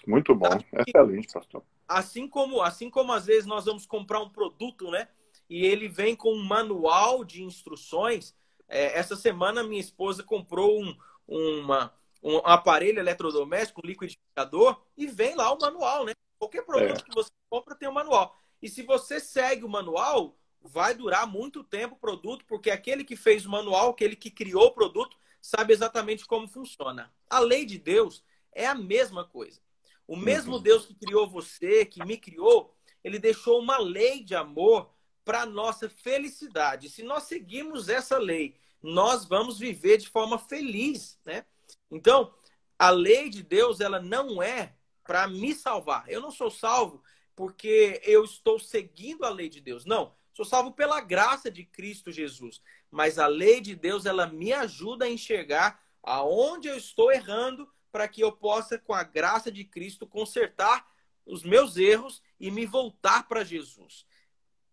Muito 0.06 0.34
bom, 0.34 0.48
excelente, 0.72 1.32
pastor. 1.32 1.62
Assim 1.86 2.28
como, 2.28 2.62
assim 2.62 2.90
como 2.90 3.12
às 3.12 3.26
vezes 3.26 3.46
nós 3.46 3.64
vamos 3.64 3.86
comprar 3.86 4.20
um 4.20 4.28
produto, 4.28 4.90
né? 4.90 5.08
E 5.48 5.64
ele 5.64 5.88
vem 5.88 6.14
com 6.14 6.32
um 6.32 6.44
manual 6.44 7.24
de 7.24 7.42
instruções. 7.42 8.34
É, 8.68 8.98
essa 8.98 9.16
semana 9.16 9.64
minha 9.64 9.80
esposa 9.80 10.22
comprou 10.22 10.82
um, 10.82 10.96
uma, 11.26 11.92
um 12.22 12.38
aparelho 12.38 12.98
eletrodoméstico, 12.98 13.80
um 13.82 13.88
liquidificador, 13.88 14.82
e 14.96 15.06
vem 15.06 15.34
lá 15.34 15.52
o 15.52 15.58
manual, 15.58 16.04
né? 16.04 16.12
Qualquer 16.38 16.62
produto 16.64 17.00
é. 17.00 17.04
que 17.04 17.14
você 17.14 17.30
compra 17.50 17.74
tem 17.74 17.88
um 17.88 17.92
manual. 17.92 18.36
E 18.60 18.68
se 18.68 18.82
você 18.82 19.18
segue 19.20 19.64
o 19.64 19.68
manual, 19.68 20.36
vai 20.68 20.94
durar 20.94 21.26
muito 21.26 21.64
tempo 21.64 21.94
o 21.94 21.98
produto, 21.98 22.44
porque 22.46 22.70
aquele 22.70 23.04
que 23.04 23.16
fez 23.16 23.46
o 23.46 23.50
manual, 23.50 23.90
aquele 23.90 24.14
que 24.14 24.30
criou 24.30 24.66
o 24.66 24.72
produto, 24.72 25.16
sabe 25.40 25.72
exatamente 25.72 26.26
como 26.26 26.46
funciona. 26.46 27.12
A 27.28 27.38
lei 27.38 27.64
de 27.64 27.78
Deus 27.78 28.22
é 28.52 28.66
a 28.66 28.74
mesma 28.74 29.24
coisa. 29.24 29.60
O 30.06 30.16
mesmo 30.16 30.56
uhum. 30.56 30.62
Deus 30.62 30.86
que 30.86 30.94
criou 30.94 31.28
você, 31.28 31.84
que 31.84 32.04
me 32.04 32.16
criou, 32.16 32.74
ele 33.04 33.18
deixou 33.18 33.60
uma 33.60 33.78
lei 33.78 34.22
de 34.22 34.34
amor 34.34 34.90
para 35.24 35.44
nossa 35.44 35.88
felicidade. 35.88 36.88
Se 36.88 37.02
nós 37.02 37.24
seguirmos 37.24 37.88
essa 37.88 38.16
lei, 38.16 38.56
nós 38.82 39.24
vamos 39.26 39.58
viver 39.58 39.98
de 39.98 40.08
forma 40.08 40.38
feliz, 40.38 41.18
né? 41.24 41.44
Então, 41.90 42.32
a 42.78 42.90
lei 42.90 43.28
de 43.28 43.42
Deus, 43.42 43.80
ela 43.80 44.00
não 44.00 44.42
é 44.42 44.74
para 45.04 45.26
me 45.26 45.54
salvar. 45.54 46.04
Eu 46.08 46.20
não 46.20 46.30
sou 46.30 46.50
salvo 46.50 47.02
porque 47.34 48.00
eu 48.04 48.24
estou 48.24 48.58
seguindo 48.58 49.24
a 49.24 49.30
lei 49.30 49.48
de 49.48 49.60
Deus. 49.60 49.84
Não, 49.84 50.14
sou 50.38 50.44
salvo 50.44 50.70
pela 50.70 51.00
graça 51.00 51.50
de 51.50 51.64
Cristo 51.64 52.12
Jesus. 52.12 52.62
Mas 52.92 53.18
a 53.18 53.26
lei 53.26 53.60
de 53.60 53.74
Deus, 53.74 54.06
ela 54.06 54.24
me 54.24 54.52
ajuda 54.52 55.04
a 55.04 55.10
enxergar 55.10 55.82
aonde 56.00 56.68
eu 56.68 56.76
estou 56.76 57.10
errando 57.10 57.68
para 57.90 58.06
que 58.06 58.20
eu 58.20 58.30
possa, 58.30 58.78
com 58.78 58.94
a 58.94 59.02
graça 59.02 59.50
de 59.50 59.64
Cristo, 59.64 60.06
consertar 60.06 60.86
os 61.26 61.42
meus 61.42 61.76
erros 61.76 62.22
e 62.38 62.52
me 62.52 62.66
voltar 62.66 63.26
para 63.26 63.42
Jesus. 63.42 64.06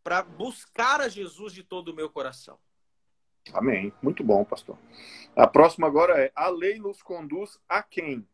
Para 0.03 0.21
buscar 0.21 1.01
a 1.01 1.09
Jesus 1.09 1.51
de 1.51 1.63
todo 1.63 1.87
o 1.87 1.95
meu 1.95 2.11
coração. 2.11 2.59
Amém. 3.51 3.91
Muito 4.03 4.23
bom, 4.23 4.45
pastor. 4.45 4.77
A 5.35 5.47
próxima 5.47 5.87
agora 5.87 6.21
é: 6.21 6.31
a 6.35 6.47
lei 6.47 6.77
nos 6.77 7.01
conduz 7.01 7.57
a 7.67 7.81
quem? 7.81 8.27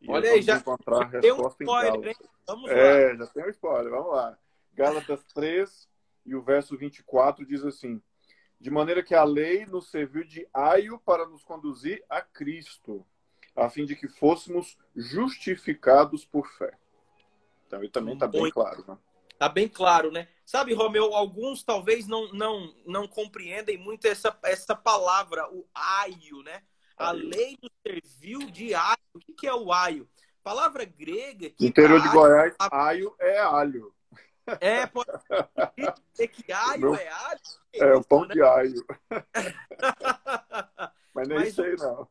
E 0.00 0.08
Olha 0.08 0.30
aí, 0.30 0.42
já, 0.42 0.58
encontrar 0.58 1.08
resposta 1.08 1.64
um 1.64 1.66
spoiler, 1.66 2.16
Vamos 2.46 2.70
é, 2.70 3.12
lá. 3.12 3.16
já 3.16 3.26
tem 3.26 3.44
um 3.44 3.50
spoiler, 3.50 3.90
vamos 3.90 4.12
lá. 4.12 4.38
Gálatas 4.74 5.24
3 5.34 5.88
e 6.28 6.34
o 6.34 6.42
verso 6.42 6.76
24 6.76 7.46
diz 7.46 7.64
assim: 7.64 8.02
De 8.60 8.70
maneira 8.70 9.02
que 9.02 9.14
a 9.14 9.24
lei 9.24 9.64
nos 9.64 9.90
serviu 9.90 10.24
de 10.24 10.46
aio 10.52 10.98
para 10.98 11.26
nos 11.26 11.42
conduzir 11.42 12.04
a 12.08 12.20
Cristo, 12.20 13.04
a 13.56 13.70
fim 13.70 13.86
de 13.86 13.96
que 13.96 14.06
fôssemos 14.06 14.76
justificados 14.94 16.24
por 16.24 16.46
fé. 16.46 16.76
Então, 17.66 17.80
ele 17.80 17.90
também 17.90 18.14
está 18.14 18.26
bem 18.26 18.50
claro, 18.50 18.84
né? 18.86 18.98
Está 19.32 19.48
bem 19.48 19.68
claro, 19.68 20.10
né? 20.10 20.28
Sabe, 20.44 20.74
Romeu, 20.74 21.14
alguns 21.14 21.62
talvez 21.62 22.06
não, 22.06 22.32
não, 22.32 22.74
não 22.84 23.06
compreendem 23.06 23.78
muito 23.78 24.06
essa, 24.06 24.36
essa 24.42 24.74
palavra, 24.74 25.48
o 25.52 25.66
aio, 25.74 26.42
né? 26.42 26.62
A 26.96 27.12
lei 27.12 27.56
nos 27.62 27.70
serviu 27.86 28.50
de 28.50 28.74
aio. 28.74 28.96
O 29.14 29.34
que, 29.34 29.46
é 29.46 29.54
o 29.54 29.72
aio? 29.72 30.08
Palavra 30.42 30.84
grega. 30.84 31.50
Que 31.50 31.66
Interior 31.66 32.00
de 32.00 32.08
Goiás, 32.08 32.54
aio 32.58 33.14
é 33.20 33.38
alho. 33.38 33.94
É, 34.60 34.86
pode 34.86 35.10
ser 36.12 36.28
que 36.28 36.50
alho 36.52 36.80
Meu... 36.80 36.94
é 36.94 37.08
alho. 37.08 37.40
É, 37.74 37.94
o 37.94 38.02
pão 38.02 38.24
né? 38.24 38.34
de 38.34 38.42
alho. 38.42 38.86
Mas 41.14 41.28
nem 41.28 41.38
Mas, 41.38 41.54
sei, 41.54 41.76
não. 41.76 42.08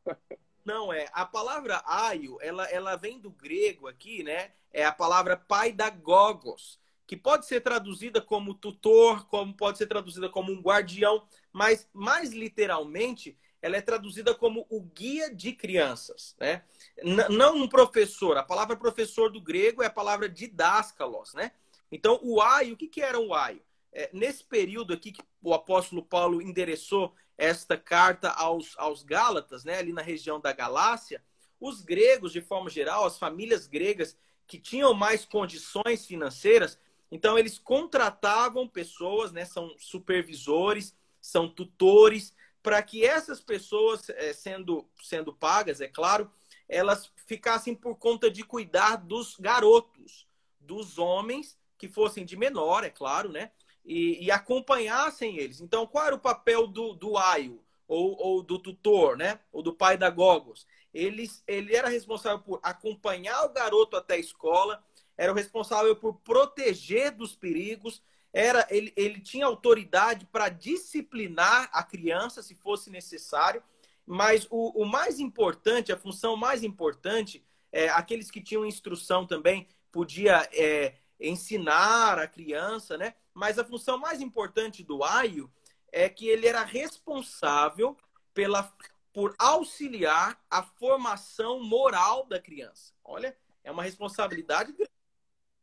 Não, 0.66 0.92
é. 0.92 1.08
A 1.14 1.26
palavra 1.26 1.82
aio, 1.86 2.38
ela, 2.42 2.66
ela 2.66 2.96
vem 2.98 3.20
do 3.20 3.32
grego 3.32 3.88
aqui, 3.88 4.22
né? 4.22 4.52
É 4.72 4.84
a 4.84 4.92
palavra 4.92 5.38
pai 5.38 5.72
da 5.72 5.90
gogos, 5.90 6.78
que 7.06 7.16
pode 7.16 7.46
ser 7.46 7.62
traduzida 7.62 8.20
como 8.22 8.54
tutor, 8.54 9.26
como 9.28 9.56
pode 9.56 9.78
ser 9.78 9.88
traduzida 9.88 10.30
como 10.30 10.52
um 10.52 10.62
guardião, 10.62 11.26
mas 11.54 11.88
mais 11.94 12.34
literalmente 12.34 13.38
ela 13.62 13.78
é 13.78 13.82
traduzida 13.82 14.36
como 14.36 14.68
o 14.70 14.82
guia 14.82 15.34
de 15.34 15.54
crianças, 15.54 16.36
né? 16.40 16.64
N 16.98 17.28
não 17.30 17.56
um 17.56 17.68
professor. 17.68 18.38
A 18.38 18.44
palavra 18.44 18.76
professor 18.76 19.32
do 19.32 19.42
grego 19.42 19.82
é 19.82 19.88
a 19.88 19.92
palavra 19.92 20.30
didáscalos, 20.30 21.34
né? 21.34 21.52
Então, 21.92 22.20
o 22.22 22.42
aio, 22.42 22.74
o 22.74 22.78
que, 22.78 22.88
que 22.88 23.02
era 23.02 23.20
o 23.20 23.34
aio? 23.34 23.62
É, 23.92 24.10
nesse 24.14 24.44
período 24.44 24.94
aqui 24.94 25.12
que 25.12 25.24
o 25.42 25.54
apóstolo 25.54 26.04
Paulo 26.04 26.42
endereçou 26.42 27.14
esta 27.38 27.78
carta 27.78 28.30
aos, 28.32 28.78
aos 28.78 29.04
Gálatas, 29.04 29.64
né, 29.64 29.78
ali 29.78 29.94
na 29.94 30.02
região 30.02 30.40
da 30.40 30.52
Galácia, 30.52 31.24
os 31.60 31.82
gregos, 31.82 32.32
de 32.32 32.42
forma 32.42 32.70
geral, 32.70 33.06
as 33.06 33.18
famílias 33.18 33.68
gregas 33.68 34.18
que 34.46 34.60
tinham 34.60 34.94
mais 34.94 35.26
condições 35.26 36.06
financeiras, 36.06 36.80
então 37.12 37.38
eles 37.38 37.58
contratavam 37.58 38.68
pessoas, 38.68 39.32
né, 39.32 39.46
são 39.46 39.74
supervisores, 39.78 40.96
são 41.22 41.48
tutores, 41.48 42.34
para 42.62 42.82
que 42.82 43.06
essas 43.06 43.40
pessoas, 43.40 44.10
é, 44.10 44.34
sendo, 44.34 44.88
sendo 45.02 45.32
pagas, 45.32 45.80
é 45.80 45.88
claro, 45.88 46.30
elas 46.68 47.12
ficassem 47.26 47.74
por 47.74 47.96
conta 47.96 48.30
de 48.30 48.44
cuidar 48.44 48.98
dos 48.98 49.38
garotos, 49.38 50.28
dos 50.60 50.98
homens 50.98 51.58
que 51.78 51.88
fossem 51.88 52.26
de 52.26 52.36
menor, 52.36 52.84
é 52.84 52.90
claro, 52.90 53.32
né? 53.32 53.52
e, 53.88 54.26
e, 54.26 54.30
acompanhassem 54.30 55.38
eles. 55.38 55.62
Então, 55.62 55.88
qual 55.88 56.06
era 56.06 56.16
o 56.16 56.20
papel 56.20 56.68
do, 56.68 56.94
do 56.94 57.18
aio, 57.18 57.64
ou, 57.88 58.18
ou 58.20 58.44
do 58.44 58.60
tutor, 58.60 59.16
né? 59.16 59.40
Ou 59.52 59.64
do 59.64 59.74
pai 59.74 59.98
da 59.98 60.10
Gogos? 60.10 60.68
Ele, 60.94 61.30
ele 61.48 61.74
era 61.74 61.88
responsável 61.88 62.40
por 62.40 62.60
acompanhar 62.62 63.46
o 63.46 63.54
garoto 63.54 63.96
até 63.96 64.16
a 64.16 64.20
escola, 64.20 64.84
era 65.18 65.32
o 65.32 65.36
responsável 65.36 65.96
por 65.96 66.16
proteger 66.16 67.12
dos 67.12 67.34
perigos, 67.34 68.04
era 68.34 68.68
ele, 68.70 68.92
ele 68.98 69.22
tinha 69.22 69.46
autoridade 69.46 70.26
para 70.26 70.50
disciplinar 70.50 71.70
a 71.72 71.82
criança, 71.82 72.44
se 72.44 72.54
fosse 72.54 72.90
necessário. 72.90 73.64
Mas 74.06 74.48
o, 74.50 74.84
o 74.84 74.86
mais 74.86 75.20
importante, 75.20 75.94
a 75.94 75.98
função 75.98 76.36
mais 76.36 76.62
importante, 76.62 77.44
é, 77.72 77.90
aqueles 77.90 78.30
que 78.30 78.42
tinham 78.42 78.66
instrução 78.66 79.26
também 79.26 79.68
podia 79.92 80.48
é, 80.54 80.96
ensinar 81.20 82.20
a 82.20 82.28
criança, 82.28 82.98
né? 82.98 83.16
Mas 83.34 83.58
a 83.58 83.66
função 83.66 83.98
mais 83.98 84.22
importante 84.22 84.84
do 84.84 85.04
aio 85.04 85.52
é 85.92 86.10
que 86.10 86.28
ele 86.28 86.48
era 86.48 86.64
responsável 86.64 87.98
pela, 88.34 88.72
por 89.14 89.36
auxiliar 89.40 90.40
a 90.50 90.62
formação 90.62 91.64
moral 91.64 92.26
da 92.26 92.40
criança. 92.40 92.94
Olha, 93.04 93.36
é 93.64 93.72
uma 93.72 93.84
responsabilidade 93.84 94.76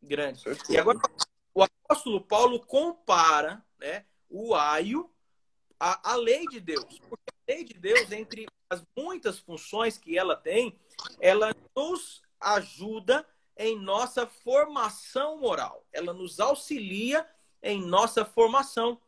grande. 0.02 0.42
E 0.68 0.76
agora 0.76 0.98
o 1.54 1.62
apóstolo 1.62 2.20
Paulo 2.20 2.60
compara 2.60 3.64
né, 3.78 4.04
o 4.28 4.54
aio 4.54 5.10
à, 5.78 6.12
à 6.12 6.16
lei 6.16 6.46
de 6.46 6.60
Deus. 6.60 6.98
Porque 7.08 7.30
a 7.30 7.52
lei 7.52 7.64
de 7.64 7.74
Deus, 7.74 8.10
entre 8.10 8.46
as 8.68 8.84
muitas 8.96 9.38
funções 9.38 9.96
que 9.96 10.18
ela 10.18 10.36
tem, 10.36 10.78
ela 11.20 11.54
nos 11.76 12.22
ajuda 12.40 13.26
em 13.56 13.78
nossa 13.78 14.26
formação 14.26 15.38
moral. 15.38 15.86
Ela 15.92 16.12
nos 16.12 16.40
auxilia 16.40 17.26
em 17.62 17.84
nossa 17.84 18.24
formação. 18.24 19.00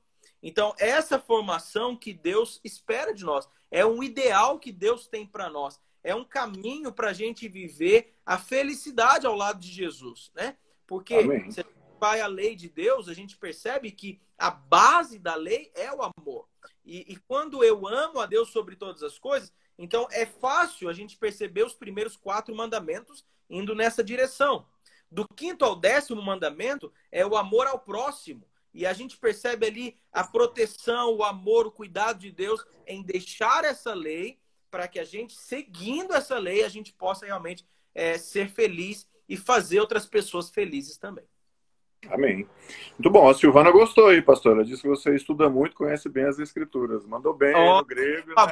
Então, 0.42 0.74
essa 0.78 1.18
formação 1.18 1.96
que 1.96 2.12
Deus 2.12 2.60
espera 2.62 3.12
de 3.12 3.24
nós, 3.24 3.48
é 3.70 3.84
um 3.84 4.02
ideal 4.02 4.58
que 4.58 4.70
Deus 4.70 5.06
tem 5.06 5.26
para 5.26 5.48
nós, 5.48 5.80
é 6.02 6.14
um 6.14 6.24
caminho 6.24 6.92
para 6.92 7.10
a 7.10 7.12
gente 7.12 7.48
viver 7.48 8.14
a 8.24 8.38
felicidade 8.38 9.26
ao 9.26 9.34
lado 9.34 9.58
de 9.58 9.68
Jesus, 9.68 10.30
né? 10.34 10.56
Porque 10.86 11.14
Amém. 11.16 11.50
se 11.50 11.64
vai 11.98 12.20
a 12.20 12.26
lei 12.26 12.54
de 12.54 12.68
Deus, 12.68 13.08
a 13.08 13.14
gente 13.14 13.36
percebe 13.36 13.90
que 13.90 14.20
a 14.38 14.50
base 14.50 15.18
da 15.18 15.34
lei 15.34 15.72
é 15.74 15.92
o 15.92 16.02
amor. 16.02 16.46
E, 16.84 17.12
e 17.12 17.16
quando 17.16 17.64
eu 17.64 17.86
amo 17.86 18.20
a 18.20 18.26
Deus 18.26 18.50
sobre 18.50 18.76
todas 18.76 19.02
as 19.02 19.18
coisas, 19.18 19.52
então 19.78 20.06
é 20.12 20.24
fácil 20.24 20.88
a 20.88 20.92
gente 20.92 21.16
perceber 21.16 21.64
os 21.64 21.74
primeiros 21.74 22.16
quatro 22.16 22.54
mandamentos 22.54 23.24
indo 23.48 23.74
nessa 23.74 24.02
direção. 24.02 24.66
Do 25.10 25.26
quinto 25.26 25.64
ao 25.64 25.76
décimo 25.76 26.20
mandamento 26.20 26.92
é 27.10 27.24
o 27.24 27.36
amor 27.36 27.66
ao 27.66 27.78
próximo. 27.78 28.44
E 28.74 28.84
a 28.84 28.92
gente 28.92 29.16
percebe 29.16 29.66
ali 29.66 29.96
a 30.12 30.22
proteção, 30.22 31.14
o 31.14 31.24
amor, 31.24 31.66
o 31.66 31.70
cuidado 31.70 32.18
de 32.18 32.30
Deus 32.30 32.64
em 32.86 33.02
deixar 33.02 33.64
essa 33.64 33.94
lei 33.94 34.38
para 34.70 34.86
que 34.86 34.98
a 34.98 35.04
gente, 35.04 35.34
seguindo 35.34 36.12
essa 36.12 36.38
lei, 36.38 36.62
a 36.62 36.68
gente 36.68 36.92
possa 36.92 37.24
realmente 37.24 37.64
é, 37.94 38.18
ser 38.18 38.50
feliz 38.50 39.08
e 39.28 39.36
fazer 39.36 39.80
outras 39.80 40.04
pessoas 40.04 40.50
felizes 40.50 40.98
também. 40.98 41.24
Amém. 42.10 42.46
Muito 42.98 43.10
bom. 43.10 43.28
A 43.28 43.34
Silvana 43.34 43.70
gostou 43.70 44.08
aí, 44.08 44.20
pastora. 44.22 44.64
Disse 44.64 44.82
que 44.82 44.88
você 44.88 45.14
estuda 45.14 45.48
muito, 45.48 45.74
conhece 45.74 46.08
bem 46.08 46.24
as 46.24 46.38
escrituras. 46.38 47.06
Mandou 47.06 47.34
bem 47.34 47.54
oh, 47.54 47.78
no 47.78 47.84
grego. 47.84 48.32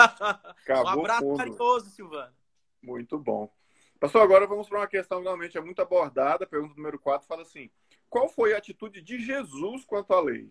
Né? 0.00 0.82
um 0.82 0.88
abraço 0.88 1.36
carinhoso, 1.36 1.90
Silvana. 1.90 2.32
Muito 2.82 3.18
bom. 3.18 3.52
Pastor, 3.98 4.22
agora 4.22 4.46
vamos 4.46 4.68
para 4.68 4.78
uma 4.78 4.86
questão 4.86 5.18
que 5.18 5.24
realmente 5.24 5.58
é 5.58 5.60
muito 5.60 5.82
abordada. 5.82 6.46
Pergunta 6.46 6.74
número 6.74 6.98
4 6.98 7.26
fala 7.26 7.42
assim: 7.42 7.70
Qual 8.08 8.28
foi 8.28 8.54
a 8.54 8.58
atitude 8.58 9.02
de 9.02 9.18
Jesus 9.18 9.84
quanto 9.84 10.14
à 10.14 10.20
lei? 10.20 10.50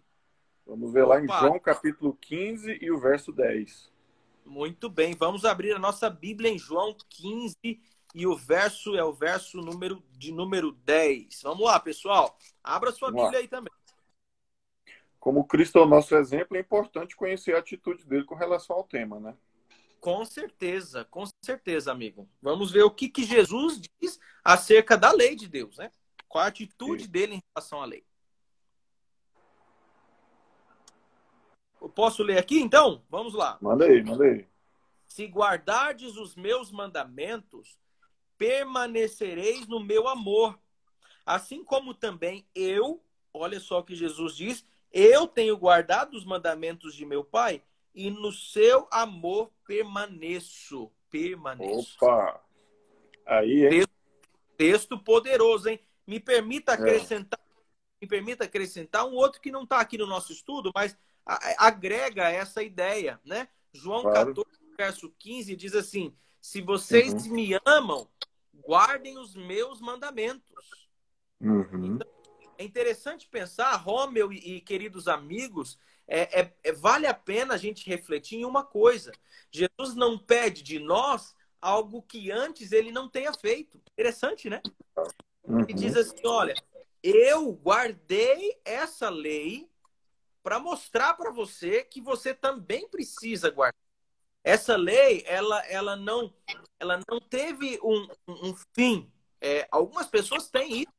Vamos 0.66 0.94
ver 0.94 1.04
Opa. 1.04 1.16
lá 1.16 1.22
em 1.22 1.28
João 1.28 1.60
capítulo 1.60 2.16
15 2.22 2.78
e 2.80 2.92
o 2.92 3.00
verso 3.00 3.32
10. 3.32 3.92
Muito 4.46 4.88
bem, 4.90 5.16
vamos 5.16 5.46
abrir 5.46 5.74
a 5.74 5.80
nossa 5.80 6.10
Bíblia 6.10 6.50
em 6.50 6.60
João 6.60 6.96
15 7.10 7.56
e 8.16 8.26
o 8.26 8.36
verso 8.36 8.96
é 8.96 9.04
o 9.04 9.14
verso 9.14 9.58
número 9.62 10.04
de 10.12 10.32
número 10.32 10.72
10. 10.72 11.42
Vamos 11.44 11.66
lá, 11.66 11.80
pessoal. 11.80 12.38
Abra 12.64 12.92
sua 12.92 13.10
vamos 13.10 13.24
Bíblia 13.24 13.40
lá. 13.40 13.44
aí 13.44 13.48
também. 13.48 13.74
Como 15.20 15.46
Cristo 15.46 15.78
é 15.80 15.82
o 15.82 15.88
nosso 15.88 16.16
exemplo, 16.16 16.56
é 16.56 16.60
importante 16.60 17.16
conhecer 17.16 17.56
a 17.56 17.60
atitude 17.60 18.06
dele 18.06 18.24
com 18.24 18.36
relação 18.36 18.76
ao 18.76 18.84
tema, 18.84 19.20
né? 19.20 19.36
Com 20.00 20.24
certeza, 20.26 21.04
com 21.06 21.26
certeza, 21.44 21.92
amigo. 21.92 22.30
Vamos 22.42 22.72
ver 22.72 22.84
o 22.84 22.92
que, 22.92 23.10
que 23.10 23.24
Jesus 23.24 23.82
diz 24.00 24.20
acerca 24.44 24.98
da 24.98 25.12
lei 25.12 25.36
de 25.36 25.48
Deus, 25.48 25.78
né? 25.78 25.92
Qual 26.28 26.44
a 26.44 26.48
atitude 26.48 27.04
Sim. 27.04 27.10
dele 27.10 27.36
em 27.36 27.44
relação 27.54 27.82
à 27.82 27.86
lei. 27.86 28.06
Eu 31.82 31.90
posso 31.90 32.24
ler 32.24 32.38
aqui, 32.38 32.60
então? 32.60 33.04
Vamos 33.10 33.34
lá. 33.34 33.58
Manda 33.62 33.86
aí, 33.86 34.04
manda 34.04 34.26
aí. 34.26 34.48
Se 35.08 35.26
guardardes 35.26 36.18
os 36.18 36.36
meus 36.36 36.72
mandamentos, 36.72 37.78
permanecereis 38.38 39.68
no 39.68 39.80
meu 39.80 40.08
amor. 40.08 40.60
Assim 41.26 41.64
como 41.64 41.94
também 41.94 42.48
eu, 42.56 43.04
olha 43.34 43.60
só 43.60 43.80
o 43.80 43.84
que 43.84 43.96
Jesus 43.96 44.36
diz, 44.36 44.66
eu 44.92 45.28
tenho 45.28 45.58
guardado 45.58 46.16
os 46.16 46.26
mandamentos 46.26 46.96
de 46.96 47.06
meu 47.06 47.24
Pai 47.24 47.62
e 47.94 48.10
no 48.10 48.32
seu 48.32 48.88
amor 48.92 49.52
permaneço. 49.66 50.92
Permaneço. 51.10 51.98
Opa! 52.02 52.42
Aí, 53.26 53.66
hein? 53.66 53.70
Texto, 53.70 53.94
texto 54.58 55.00
poderoso, 55.00 55.70
hein? 55.70 55.80
Me 56.06 56.20
permita 56.20 56.72
é. 56.72 56.76
acrescentar, 56.76 57.40
é. 57.40 57.62
me 58.02 58.08
permita 58.08 58.46
acrescentar 58.46 59.06
um 59.06 59.14
outro 59.14 59.42
que 59.42 59.52
não 59.52 59.64
está 59.64 59.80
aqui 59.80 59.98
no 59.98 60.08
nosso 60.08 60.32
estudo, 60.32 60.72
mas 60.74 60.98
agrega 61.58 62.30
essa 62.30 62.64
ideia, 62.64 63.20
né? 63.24 63.48
João 63.72 64.02
claro. 64.02 64.34
14, 64.34 64.50
verso 64.76 65.14
15 65.20 65.56
diz 65.56 65.76
assim: 65.76 66.16
Se 66.42 66.62
vocês 66.62 67.28
uhum. 67.28 67.34
me 67.34 67.60
amam, 67.66 68.08
guardem 68.66 69.18
os 69.18 69.36
meus 69.36 69.80
mandamentos. 69.80 70.90
Uhum. 71.40 71.96
Então, 71.96 72.08
é 72.58 72.64
interessante 72.64 73.28
pensar, 73.28 73.76
Rômeu 73.76 74.34
e, 74.34 74.56
e 74.56 74.62
queridos 74.62 75.08
amigos, 75.08 75.80
é, 76.10 76.42
é, 76.42 76.54
é, 76.64 76.72
vale 76.72 77.06
a 77.06 77.14
pena 77.14 77.54
a 77.54 77.58
gente 77.58 77.88
refletir 77.88 78.40
em 78.40 78.46
uma 78.46 78.64
coisa. 78.64 79.12
Jesus 79.52 79.96
não 79.96 80.18
pede 80.18 80.64
de 80.64 80.80
nós 80.80 81.36
algo 81.62 82.02
que 82.02 82.32
antes 82.32 82.72
ele 82.72 82.92
não 82.92 83.08
tenha 83.08 83.32
feito. 83.32 83.80
Interessante, 83.92 84.50
né? 84.50 84.62
Uhum. 85.44 85.62
Ele 85.62 85.74
diz 85.74 85.96
assim: 85.96 86.26
olha, 86.26 86.56
eu 87.04 87.52
guardei 87.54 88.60
essa 88.66 89.08
lei 89.10 89.70
para 90.42 90.60
mostrar 90.60 91.14
para 91.14 91.30
você 91.30 91.84
que 91.84 92.02
você 92.02 92.34
também 92.34 92.90
precisa 92.90 93.52
guardar. 93.52 93.80
Essa 94.44 94.76
lei, 94.76 95.24
ela, 95.28 95.64
ela, 95.68 95.96
não, 95.96 96.34
ela 96.80 97.00
não 97.08 97.20
teve 97.20 97.80
um, 97.84 98.08
um 98.28 98.56
fim. 98.74 99.12
É, 99.40 99.68
algumas 99.70 100.08
pessoas 100.08 100.50
têm 100.50 100.82
isso. 100.82 100.94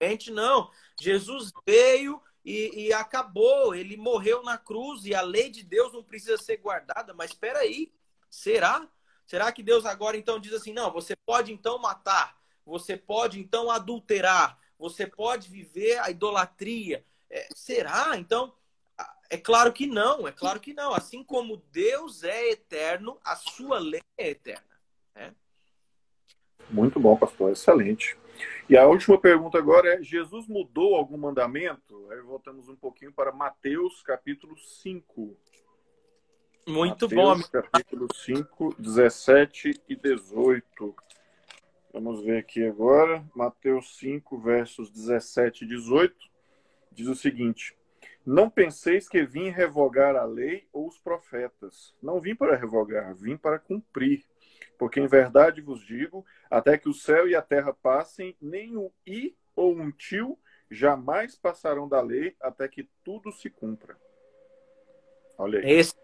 A 0.00 0.08
gente 0.08 0.30
não. 0.30 0.70
Jesus 1.00 1.50
veio 1.66 2.20
e, 2.44 2.86
e, 2.86 2.92
acabou. 2.92 3.74
Ele 3.74 3.96
morreu 3.96 4.42
na 4.42 4.58
cruz 4.58 5.06
e 5.06 5.14
a 5.14 5.22
lei 5.22 5.48
de 5.48 5.62
Deus 5.62 5.92
não 5.92 6.02
precisa 6.02 6.36
ser 6.36 6.58
guardada. 6.58 7.14
Mas 7.14 7.30
espera 7.30 7.60
aí, 7.60 7.92
será? 8.30 8.88
Será 9.26 9.50
que 9.50 9.62
Deus 9.62 9.86
agora 9.86 10.16
então 10.16 10.38
diz 10.38 10.52
assim, 10.52 10.72
não, 10.72 10.92
você 10.92 11.16
pode 11.16 11.52
então 11.52 11.78
matar, 11.78 12.38
você 12.64 12.96
pode 12.96 13.40
então 13.40 13.70
adulterar, 13.70 14.58
você 14.78 15.06
pode 15.06 15.48
viver 15.48 15.98
a 15.98 16.10
idolatria. 16.10 17.04
É, 17.30 17.48
será? 17.54 18.16
Então, 18.18 18.52
é 19.30 19.38
claro 19.38 19.72
que 19.72 19.86
não, 19.86 20.28
é 20.28 20.32
claro 20.32 20.60
que 20.60 20.74
não. 20.74 20.92
Assim 20.94 21.24
como 21.24 21.56
Deus 21.72 22.22
é 22.22 22.50
eterno, 22.50 23.18
a 23.24 23.34
sua 23.34 23.78
lei 23.78 24.02
é 24.18 24.30
eterna. 24.30 24.62
Né? 25.14 25.34
Muito 26.70 27.00
bom, 27.00 27.16
pastor, 27.16 27.50
excelente. 27.50 28.16
E 28.66 28.78
a 28.78 28.86
última 28.86 29.18
pergunta 29.18 29.58
agora 29.58 29.94
é: 29.94 30.02
Jesus 30.02 30.48
mudou 30.48 30.94
algum 30.94 31.18
mandamento? 31.18 32.10
Aí 32.10 32.20
voltamos 32.20 32.66
um 32.68 32.76
pouquinho 32.76 33.12
para 33.12 33.30
Mateus 33.30 34.02
capítulo 34.02 34.56
5. 34.56 35.36
Muito 36.66 37.04
Mateus, 37.06 37.12
bom. 37.12 37.62
Capítulo 37.62 38.08
5, 38.14 38.76
17 38.78 39.82
e 39.86 39.94
18. 39.94 40.94
Vamos 41.92 42.24
ver 42.24 42.38
aqui 42.38 42.66
agora. 42.66 43.22
Mateus 43.34 43.98
5, 43.98 44.38
versos 44.38 44.90
17 44.90 45.64
e 45.64 45.68
18. 45.68 46.16
Diz 46.90 47.06
o 47.06 47.14
seguinte: 47.14 47.76
Não 48.24 48.48
penseis 48.48 49.06
que 49.06 49.26
vim 49.26 49.50
revogar 49.50 50.16
a 50.16 50.24
lei 50.24 50.66
ou 50.72 50.88
os 50.88 50.96
profetas. 50.98 51.94
Não 52.02 52.18
vim 52.18 52.34
para 52.34 52.56
revogar, 52.56 53.14
vim 53.14 53.36
para 53.36 53.58
cumprir. 53.58 54.24
Porque 54.78 55.00
em 55.00 55.06
verdade 55.06 55.60
vos 55.60 55.84
digo, 55.84 56.24
até 56.50 56.76
que 56.76 56.88
o 56.88 56.94
céu 56.94 57.28
e 57.28 57.34
a 57.34 57.42
terra 57.42 57.72
passem, 57.72 58.36
nem 58.40 58.76
o 58.76 58.92
i 59.06 59.36
ou 59.54 59.74
um 59.74 59.90
tio 59.90 60.38
jamais 60.70 61.36
passarão 61.36 61.88
da 61.88 62.00
lei 62.00 62.36
até 62.40 62.66
que 62.68 62.88
tudo 63.04 63.30
se 63.30 63.48
cumpra. 63.48 63.96
Olha 65.38 65.60
aí. 65.60 65.70
Esse, 65.70 65.94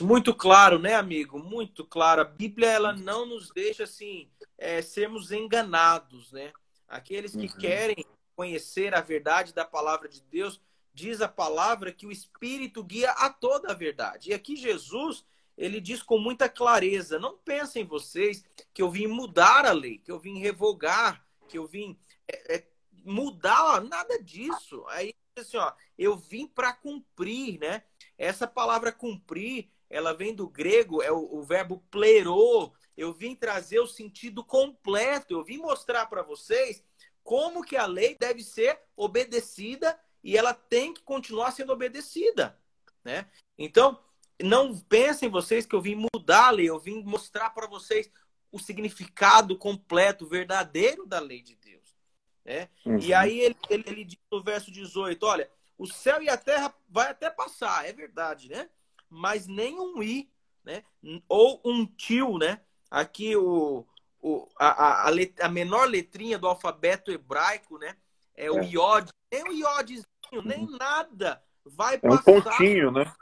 muito 0.00 0.34
claro, 0.34 0.78
né, 0.78 0.94
amigo? 0.94 1.38
Muito 1.38 1.84
claro. 1.84 2.22
A 2.22 2.24
Bíblia 2.24 2.70
ela 2.70 2.92
não 2.92 3.26
nos 3.26 3.50
deixa 3.50 3.84
assim 3.84 4.30
é, 4.56 4.80
sermos 4.80 5.32
enganados, 5.32 6.32
né? 6.32 6.52
Aqueles 6.88 7.32
que 7.32 7.46
uhum. 7.46 7.58
querem 7.58 8.04
conhecer 8.34 8.94
a 8.94 9.00
verdade 9.00 9.54
da 9.54 9.64
palavra 9.64 10.08
de 10.08 10.22
Deus, 10.22 10.60
diz 10.92 11.20
a 11.20 11.28
palavra 11.28 11.92
que 11.92 12.06
o 12.06 12.12
Espírito 12.12 12.82
guia 12.82 13.10
a 13.12 13.30
toda 13.30 13.70
a 13.70 13.74
verdade. 13.74 14.30
E 14.30 14.34
aqui 14.34 14.56
Jesus 14.56 15.24
ele 15.56 15.80
diz 15.80 16.02
com 16.02 16.18
muita 16.18 16.48
clareza: 16.48 17.18
não 17.18 17.36
pensem 17.38 17.84
vocês 17.84 18.44
que 18.72 18.82
eu 18.82 18.90
vim 18.90 19.06
mudar 19.06 19.66
a 19.66 19.72
lei, 19.72 19.98
que 19.98 20.10
eu 20.10 20.18
vim 20.18 20.38
revogar, 20.38 21.24
que 21.48 21.58
eu 21.58 21.66
vim 21.66 21.98
é, 22.28 22.56
é, 22.56 22.66
mudar, 23.04 23.82
nada 23.82 24.22
disso. 24.22 24.84
Aí, 24.88 25.14
assim, 25.36 25.56
ó, 25.56 25.72
eu 25.98 26.16
vim 26.16 26.46
para 26.46 26.72
cumprir, 26.72 27.58
né? 27.58 27.82
Essa 28.16 28.46
palavra 28.46 28.92
cumprir, 28.92 29.70
ela 29.90 30.12
vem 30.12 30.34
do 30.34 30.48
grego, 30.48 31.02
é 31.02 31.10
o, 31.10 31.38
o 31.38 31.42
verbo 31.42 31.82
plerô. 31.90 32.72
Eu 32.96 33.12
vim 33.12 33.34
trazer 33.34 33.80
o 33.80 33.86
sentido 33.86 34.44
completo, 34.44 35.32
eu 35.34 35.42
vim 35.42 35.58
mostrar 35.58 36.06
para 36.06 36.22
vocês 36.22 36.84
como 37.22 37.64
que 37.64 37.76
a 37.76 37.86
lei 37.86 38.16
deve 38.16 38.42
ser 38.42 38.78
obedecida 38.96 39.98
e 40.22 40.36
ela 40.36 40.52
tem 40.52 40.92
que 40.92 41.02
continuar 41.02 41.52
sendo 41.52 41.72
obedecida, 41.72 42.58
né? 43.04 43.28
Então, 43.58 43.98
não 44.40 44.76
pensem 44.78 45.28
vocês 45.28 45.66
que 45.66 45.74
eu 45.74 45.80
vim 45.80 46.06
mudar 46.14 46.46
a 46.46 46.50
lei, 46.50 46.68
eu 46.68 46.78
vim 46.78 47.02
mostrar 47.02 47.50
para 47.50 47.66
vocês 47.66 48.10
o 48.50 48.58
significado 48.58 49.56
completo, 49.56 50.26
verdadeiro 50.26 51.06
da 51.06 51.18
lei 51.18 51.42
de 51.42 51.56
Deus. 51.56 51.96
Né? 52.44 52.68
Uhum. 52.84 52.98
E 52.98 53.14
aí 53.14 53.40
ele, 53.40 53.56
ele, 53.70 53.84
ele, 53.86 54.04
diz 54.04 54.18
no 54.30 54.42
verso 54.42 54.70
18: 54.70 55.24
olha, 55.24 55.50
o 55.78 55.86
céu 55.86 56.22
e 56.22 56.28
a 56.28 56.36
terra 56.36 56.74
vai 56.88 57.10
até 57.10 57.30
passar, 57.30 57.88
é 57.88 57.92
verdade, 57.92 58.48
né? 58.48 58.68
Mas 59.08 59.46
nem 59.46 59.78
um 59.78 60.02
i, 60.02 60.30
né? 60.64 60.82
Ou 61.28 61.60
um 61.64 61.86
tio, 61.86 62.38
né? 62.38 62.60
Aqui 62.90 63.36
o, 63.36 63.86
o, 64.20 64.48
a, 64.58 65.08
a, 65.08 65.10
a, 65.40 65.48
menor 65.48 65.88
letrinha 65.88 66.38
do 66.38 66.46
alfabeto 66.46 67.10
hebraico, 67.10 67.78
né? 67.78 67.96
É 68.34 68.50
o 68.50 68.58
é. 68.58 68.66
iod, 68.66 69.08
nem 69.30 69.44
o 69.44 69.52
iodzinho, 69.52 70.42
nem 70.44 70.64
uhum. 70.64 70.76
nada 70.76 71.42
vai 71.64 71.98
passar. 71.98 72.30
É 72.30 72.36
um 72.36 72.42
pontinho, 72.42 72.90
né? 72.90 73.12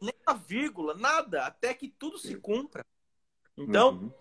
Nem 0.00 0.14
a 0.26 0.34
vírgula, 0.34 0.94
nada, 0.94 1.46
até 1.46 1.74
que 1.74 1.88
tudo 1.88 2.18
se 2.18 2.36
cumpra. 2.36 2.84
Então, 3.56 3.94
uhum. 3.94 4.12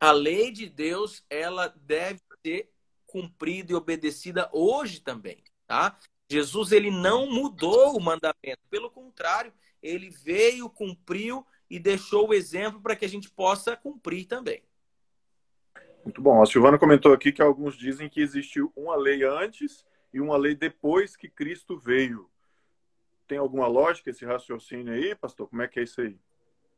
a 0.00 0.12
lei 0.12 0.50
de 0.50 0.68
Deus, 0.68 1.24
ela 1.28 1.68
deve 1.68 2.20
ser 2.44 2.70
cumprida 3.06 3.72
e 3.72 3.74
obedecida 3.74 4.48
hoje 4.52 5.00
também, 5.00 5.42
tá? 5.66 5.98
Jesus, 6.30 6.72
ele 6.72 6.90
não 6.90 7.30
mudou 7.30 7.96
o 7.96 8.00
mandamento, 8.00 8.62
pelo 8.70 8.90
contrário, 8.90 9.52
ele 9.82 10.08
veio, 10.08 10.70
cumpriu 10.70 11.46
e 11.68 11.78
deixou 11.78 12.28
o 12.28 12.34
exemplo 12.34 12.80
para 12.80 12.96
que 12.96 13.04
a 13.04 13.08
gente 13.08 13.30
possa 13.30 13.76
cumprir 13.76 14.26
também. 14.26 14.62
Muito 16.04 16.20
bom. 16.20 16.42
A 16.42 16.46
Silvana 16.46 16.78
comentou 16.78 17.12
aqui 17.12 17.32
que 17.32 17.42
alguns 17.42 17.76
dizem 17.76 18.08
que 18.08 18.20
existiu 18.20 18.72
uma 18.74 18.96
lei 18.96 19.22
antes 19.24 19.84
e 20.12 20.20
uma 20.20 20.36
lei 20.36 20.54
depois 20.54 21.16
que 21.16 21.28
Cristo 21.28 21.78
veio. 21.78 22.28
Tem 23.32 23.38
alguma 23.38 23.66
lógica 23.66 24.10
esse 24.10 24.26
raciocínio 24.26 24.92
aí, 24.92 25.14
pastor? 25.14 25.48
Como 25.48 25.62
é 25.62 25.66
que 25.66 25.80
é 25.80 25.84
isso 25.84 26.02
aí? 26.02 26.18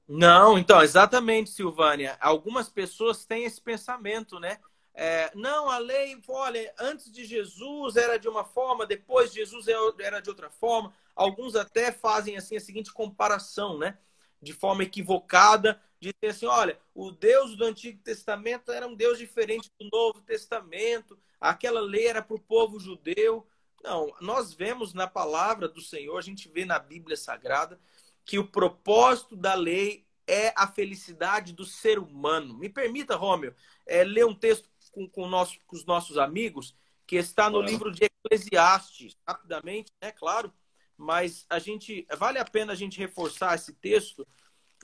Não, 0.06 0.56
então, 0.56 0.80
exatamente, 0.84 1.50
Silvânia. 1.50 2.16
Algumas 2.20 2.68
pessoas 2.68 3.26
têm 3.26 3.42
esse 3.42 3.60
pensamento, 3.60 4.38
né? 4.38 4.60
É, 4.94 5.32
não, 5.34 5.68
a 5.68 5.78
lei, 5.78 6.16
olha, 6.28 6.72
antes 6.78 7.10
de 7.10 7.24
Jesus 7.24 7.96
era 7.96 8.18
de 8.18 8.28
uma 8.28 8.44
forma, 8.44 8.86
depois 8.86 9.32
de 9.32 9.40
Jesus 9.40 9.66
é 9.66 9.74
era 9.98 10.20
de 10.20 10.30
outra 10.30 10.48
forma. 10.48 10.94
Alguns 11.16 11.56
até 11.56 11.90
fazem 11.90 12.36
assim 12.36 12.54
a 12.54 12.60
seguinte 12.60 12.92
comparação, 12.92 13.76
né? 13.76 13.98
De 14.40 14.52
forma 14.52 14.84
equivocada, 14.84 15.82
dizem 15.98 16.30
assim, 16.30 16.46
olha, 16.46 16.78
o 16.94 17.10
Deus 17.10 17.56
do 17.56 17.64
Antigo 17.64 18.00
Testamento 18.00 18.70
era 18.70 18.86
um 18.86 18.94
Deus 18.94 19.18
diferente 19.18 19.72
do 19.76 19.88
Novo 19.92 20.20
Testamento. 20.20 21.18
Aquela 21.40 21.80
lei 21.80 22.06
era 22.06 22.22
para 22.22 22.36
o 22.36 22.40
povo 22.40 22.78
judeu. 22.78 23.44
Não, 23.84 24.14
nós 24.18 24.54
vemos 24.54 24.94
na 24.94 25.06
palavra 25.06 25.68
do 25.68 25.82
Senhor, 25.82 26.16
a 26.16 26.22
gente 26.22 26.48
vê 26.48 26.64
na 26.64 26.78
Bíblia 26.78 27.18
Sagrada, 27.18 27.78
que 28.24 28.38
o 28.38 28.48
propósito 28.48 29.36
da 29.36 29.52
lei 29.52 30.06
é 30.26 30.54
a 30.56 30.66
felicidade 30.66 31.52
do 31.52 31.66
ser 31.66 31.98
humano. 31.98 32.54
Me 32.54 32.70
permita, 32.70 33.14
Rômio, 33.14 33.54
é, 33.86 34.02
ler 34.02 34.24
um 34.24 34.34
texto 34.34 34.70
com, 34.90 35.06
com, 35.06 35.28
nosso, 35.28 35.58
com 35.66 35.76
os 35.76 35.84
nossos 35.84 36.16
amigos, 36.16 36.74
que 37.06 37.16
está 37.16 37.50
no 37.50 37.60
livro 37.60 37.92
de 37.92 38.04
Eclesiastes, 38.04 39.18
rapidamente, 39.28 39.92
é 40.00 40.06
né, 40.06 40.12
claro, 40.12 40.50
mas 40.96 41.44
a 41.50 41.58
gente 41.58 42.06
vale 42.16 42.38
a 42.38 42.44
pena 42.44 42.72
a 42.72 42.76
gente 42.76 42.98
reforçar 42.98 43.54
esse 43.54 43.74
texto 43.74 44.26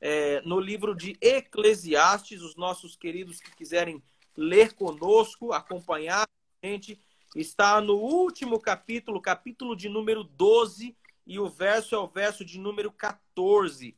é, 0.02 0.42
no 0.42 0.60
livro 0.60 0.94
de 0.94 1.16
Eclesiastes, 1.22 2.42
os 2.42 2.54
nossos 2.54 2.96
queridos 2.96 3.40
que 3.40 3.56
quiserem 3.56 4.02
ler 4.36 4.74
conosco, 4.74 5.54
acompanhar 5.54 6.28
a 6.62 6.66
gente, 6.66 7.00
está 7.34 7.80
no 7.80 7.94
último 7.94 8.58
capítulo, 8.58 9.20
capítulo 9.20 9.76
de 9.76 9.88
número 9.88 10.24
12, 10.24 10.96
e 11.26 11.38
o 11.38 11.48
verso 11.48 11.94
é 11.94 11.98
o 11.98 12.08
verso 12.08 12.44
de 12.44 12.58
número 12.58 12.90
14. 12.90 13.96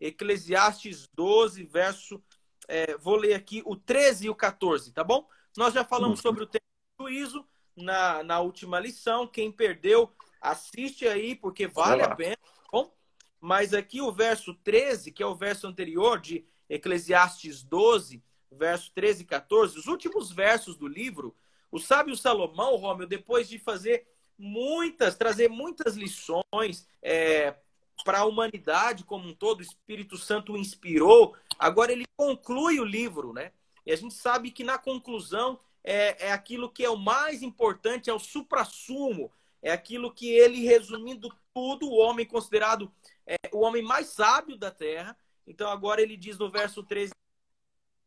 Eclesiastes 0.00 1.08
12, 1.14 1.64
verso. 1.64 2.22
É, 2.66 2.96
vou 2.96 3.16
ler 3.16 3.34
aqui 3.34 3.62
o 3.64 3.76
13 3.76 4.26
e 4.26 4.30
o 4.30 4.34
14, 4.34 4.92
tá 4.92 5.04
bom? 5.04 5.28
Nós 5.56 5.74
já 5.74 5.84
falamos 5.84 6.20
sobre 6.20 6.42
o 6.42 6.46
tema 6.46 6.64
do 6.98 7.04
juízo 7.04 7.46
na, 7.76 8.22
na 8.22 8.40
última 8.40 8.80
lição. 8.80 9.26
Quem 9.26 9.52
perdeu, 9.52 10.12
assiste 10.40 11.06
aí, 11.06 11.34
porque 11.34 11.66
vale 11.66 12.02
a 12.02 12.14
pena, 12.14 12.36
tá 12.36 12.68
bom? 12.72 12.92
Mas 13.40 13.74
aqui 13.74 14.00
o 14.00 14.12
verso 14.12 14.54
13, 14.54 15.12
que 15.12 15.22
é 15.22 15.26
o 15.26 15.34
verso 15.34 15.66
anterior 15.66 16.20
de 16.20 16.44
Eclesiastes 16.68 17.62
12, 17.62 18.22
verso 18.50 18.90
13 18.94 19.22
e 19.22 19.26
14, 19.26 19.78
os 19.78 19.86
últimos 19.86 20.32
versos 20.32 20.76
do 20.76 20.86
livro, 20.86 21.36
o 21.72 21.80
sábio 21.80 22.14
Salomão, 22.14 22.76
Rômio, 22.76 23.06
depois 23.06 23.48
de 23.48 23.58
fazer 23.58 24.06
muitas, 24.38 25.16
trazer 25.16 25.48
muitas 25.48 25.96
lições 25.96 26.86
é, 27.02 27.56
para 28.04 28.18
a 28.18 28.24
humanidade 28.26 29.04
como 29.04 29.26
um 29.26 29.34
todo, 29.34 29.60
o 29.60 29.62
Espírito 29.62 30.18
Santo 30.18 30.52
o 30.52 30.58
inspirou, 30.58 31.34
agora 31.58 31.90
ele 31.90 32.04
conclui 32.14 32.78
o 32.78 32.84
livro, 32.84 33.32
né? 33.32 33.52
E 33.86 33.92
a 33.92 33.96
gente 33.96 34.14
sabe 34.14 34.50
que 34.50 34.62
na 34.62 34.76
conclusão 34.78 35.58
é, 35.82 36.28
é 36.28 36.32
aquilo 36.32 36.70
que 36.70 36.84
é 36.84 36.90
o 36.90 36.96
mais 36.96 37.42
importante, 37.42 38.10
é 38.10 38.12
o 38.12 38.18
suprassumo, 38.18 39.32
é 39.62 39.72
aquilo 39.72 40.12
que 40.12 40.28
ele, 40.28 40.64
resumindo 40.64 41.34
tudo, 41.54 41.88
o 41.88 41.96
homem 41.96 42.26
considerado 42.26 42.92
é, 43.26 43.36
o 43.52 43.60
homem 43.60 43.82
mais 43.82 44.08
sábio 44.08 44.56
da 44.56 44.70
terra. 44.70 45.16
Então 45.46 45.70
agora 45.70 46.02
ele 46.02 46.16
diz 46.16 46.38
no 46.38 46.50
verso 46.50 46.82
13: 46.82 47.12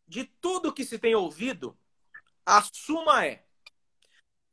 De 0.08 0.26
tudo 0.26 0.74
que 0.74 0.86
se 0.86 1.00
tem 1.00 1.16
ouvido, 1.16 1.78
a 2.46 2.62
suma 2.62 3.26
é 3.26 3.45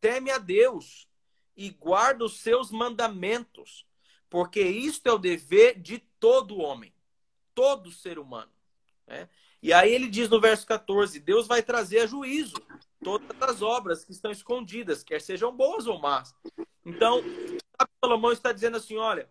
teme 0.02 0.32
a 0.32 0.38
Deus 0.38 1.08
e 1.56 1.70
guarda 1.70 2.24
os 2.24 2.40
seus 2.40 2.72
mandamentos, 2.72 3.86
porque 4.28 4.60
isto 4.60 5.06
é 5.06 5.12
o 5.12 5.18
dever 5.18 5.80
de 5.80 6.00
todo 6.18 6.58
homem, 6.58 6.92
todo 7.54 7.92
ser 7.92 8.18
humano. 8.18 8.50
Né? 9.06 9.28
E 9.62 9.72
aí 9.72 9.94
ele 9.94 10.08
diz 10.08 10.28
no 10.28 10.40
verso 10.40 10.66
14: 10.66 11.20
Deus 11.20 11.46
vai 11.46 11.62
trazer 11.62 12.00
a 12.00 12.06
juízo 12.06 12.56
todas 13.02 13.30
as 13.42 13.62
obras 13.62 14.04
que 14.04 14.10
estão 14.10 14.32
escondidas, 14.32 15.04
quer 15.04 15.20
sejam 15.20 15.56
boas 15.56 15.86
ou 15.86 16.00
más. 16.00 16.34
Então, 16.84 17.22
Salomão 18.04 18.32
está 18.32 18.50
dizendo 18.50 18.78
assim: 18.78 18.96
olha, 18.96 19.30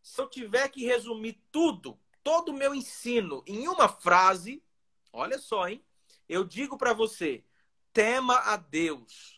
se 0.00 0.20
eu 0.20 0.28
tiver 0.28 0.68
que 0.68 0.86
resumir 0.86 1.42
tudo, 1.50 1.98
todo 2.22 2.50
o 2.50 2.56
meu 2.56 2.72
ensino 2.72 3.42
em 3.48 3.66
uma 3.66 3.88
frase, 3.88 4.62
olha 5.12 5.40
só, 5.40 5.68
hein? 5.68 5.84
Eu 6.28 6.44
digo 6.44 6.78
para 6.78 6.92
você: 6.92 7.42
tema 7.92 8.36
a 8.36 8.56
Deus 8.56 9.33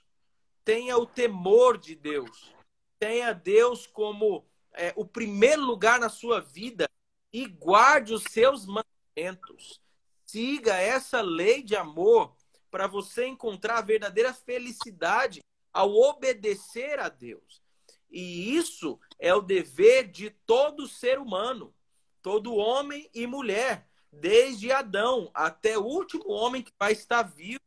tenha 0.66 0.98
o 0.98 1.06
temor 1.06 1.78
de 1.78 1.94
Deus, 1.94 2.52
tenha 2.98 3.32
Deus 3.32 3.86
como 3.86 4.44
é, 4.72 4.92
o 4.96 5.06
primeiro 5.06 5.62
lugar 5.62 6.00
na 6.00 6.08
sua 6.08 6.40
vida 6.40 6.90
e 7.32 7.46
guarde 7.46 8.12
os 8.12 8.24
seus 8.24 8.66
mandamentos. 8.66 9.80
Siga 10.24 10.74
essa 10.74 11.20
lei 11.20 11.62
de 11.62 11.76
amor 11.76 12.34
para 12.68 12.88
você 12.88 13.26
encontrar 13.26 13.78
a 13.78 13.82
verdadeira 13.82 14.34
felicidade 14.34 15.40
ao 15.72 15.94
obedecer 15.94 16.98
a 16.98 17.08
Deus. 17.08 17.62
E 18.10 18.56
isso 18.56 18.98
é 19.20 19.32
o 19.32 19.40
dever 19.40 20.10
de 20.10 20.30
todo 20.30 20.88
ser 20.88 21.20
humano, 21.20 21.72
todo 22.20 22.56
homem 22.56 23.08
e 23.14 23.24
mulher, 23.24 23.88
desde 24.10 24.72
Adão 24.72 25.30
até 25.32 25.78
o 25.78 25.84
último 25.84 26.28
homem 26.28 26.60
que 26.60 26.72
vai 26.76 26.90
estar 26.90 27.22
vivo 27.22 27.65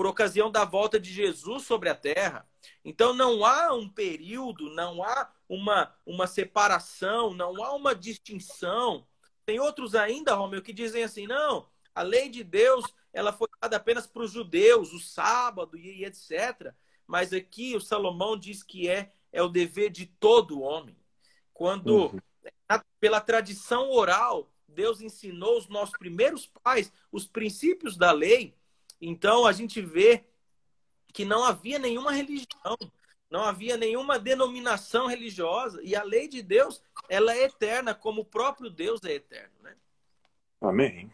por 0.00 0.06
ocasião 0.06 0.50
da 0.50 0.64
volta 0.64 0.98
de 0.98 1.12
Jesus 1.12 1.66
sobre 1.66 1.90
a 1.90 1.94
terra. 1.94 2.48
Então 2.82 3.12
não 3.12 3.44
há 3.44 3.74
um 3.74 3.86
período, 3.86 4.70
não 4.70 5.02
há 5.02 5.30
uma, 5.46 5.94
uma 6.06 6.26
separação, 6.26 7.34
não 7.34 7.62
há 7.62 7.74
uma 7.74 7.94
distinção. 7.94 9.06
Tem 9.44 9.60
outros 9.60 9.94
ainda, 9.94 10.32
Romeu, 10.32 10.62
que 10.62 10.72
dizem 10.72 11.02
assim: 11.02 11.26
não, 11.26 11.68
a 11.94 12.00
lei 12.00 12.30
de 12.30 12.42
Deus 12.42 12.82
ela 13.12 13.30
foi 13.30 13.46
dada 13.60 13.76
apenas 13.76 14.06
para 14.06 14.22
os 14.22 14.32
judeus, 14.32 14.90
o 14.94 14.98
sábado 14.98 15.76
e 15.76 16.02
etc. 16.06 16.72
Mas 17.06 17.34
aqui 17.34 17.76
o 17.76 17.80
Salomão 17.82 18.38
diz 18.38 18.62
que 18.62 18.88
é, 18.88 19.12
é 19.30 19.42
o 19.42 19.48
dever 19.48 19.90
de 19.90 20.06
todo 20.06 20.62
homem. 20.62 20.96
Quando, 21.52 22.06
uhum. 22.06 22.20
pela 22.98 23.20
tradição 23.20 23.90
oral, 23.90 24.50
Deus 24.66 25.02
ensinou 25.02 25.58
os 25.58 25.68
nossos 25.68 25.94
primeiros 25.98 26.46
pais 26.46 26.90
os 27.12 27.26
princípios 27.26 27.98
da 27.98 28.12
lei, 28.12 28.56
então 29.00 29.46
a 29.46 29.52
gente 29.52 29.80
vê 29.80 30.24
que 31.12 31.24
não 31.24 31.44
havia 31.44 31.78
nenhuma 31.78 32.12
religião, 32.12 32.76
não 33.30 33.44
havia 33.44 33.76
nenhuma 33.76 34.18
denominação 34.18 35.06
religiosa 35.06 35.80
e 35.82 35.94
a 35.96 36.02
lei 36.02 36.28
de 36.28 36.42
Deus 36.42 36.82
ela 37.08 37.34
é 37.34 37.44
eterna 37.44 37.94
como 37.94 38.22
o 38.22 38.24
próprio 38.24 38.70
Deus 38.70 39.02
é 39.04 39.14
eterno, 39.14 39.54
né? 39.62 39.74
Amém. 40.60 41.10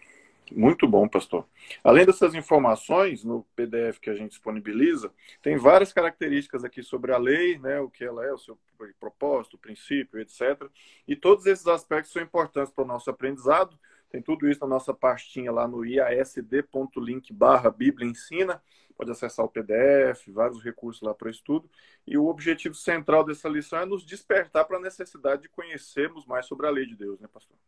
Muito 0.53 0.87
bom, 0.87 1.09
pastor. 1.09 1.45
Além 1.83 2.07
dessas 2.07 2.35
informações 2.35 3.25
no 3.25 3.45
PDF 3.57 3.99
que 3.99 4.11
a 4.11 4.15
gente 4.15 4.31
disponibiliza, 4.31 5.13
tem 5.43 5.57
várias 5.57 5.93
características 5.93 6.65
aqui 6.65 6.83
sobre 6.83 7.13
a 7.13 7.19
lei, 7.19 7.59
né, 7.59 7.81
o 7.81 7.91
que 7.91 8.05
ela 8.05 8.25
é, 8.25 8.33
o 8.33 8.39
seu 8.39 8.57
propósito, 9.01 9.55
o 9.55 9.59
princípio, 9.59 10.21
etc. 10.21 10.69
E 11.07 11.17
todos 11.17 11.47
esses 11.47 11.67
aspectos 11.67 12.13
são 12.13 12.23
importantes 12.23 12.73
para 12.73 12.85
o 12.85 12.87
nosso 12.87 13.11
aprendizado. 13.11 13.77
Tem 14.17 14.23
tudo 14.23 14.49
isso 14.49 14.61
na 14.63 14.67
nossa 14.67 14.95
pastinha 14.95 15.53
lá 15.53 15.69
no 15.69 15.85
iasd.link 15.85 17.35
barra 17.35 17.71
Bíblia 17.71 18.09
Ensina. 18.09 18.63
Pode 18.97 19.11
acessar 19.11 19.45
o 19.45 19.49
PDF, 19.51 20.29
vários 20.29 20.65
recursos 20.65 21.03
lá 21.03 21.13
para 21.13 21.29
estudo. 21.29 21.69
E 22.07 22.17
o 22.17 22.25
objetivo 22.27 22.75
central 22.75 23.25
dessa 23.25 23.47
lição 23.47 23.79
é 23.79 23.85
nos 23.85 24.07
despertar 24.07 24.65
para 24.65 24.79
a 24.79 24.81
necessidade 24.81 25.43
de 25.43 25.49
conhecermos 25.51 26.25
mais 26.25 26.47
sobre 26.47 26.67
a 26.67 26.71
lei 26.71 26.87
de 26.87 26.97
Deus, 26.97 27.21
né, 27.21 27.29
pastor? 27.31 27.59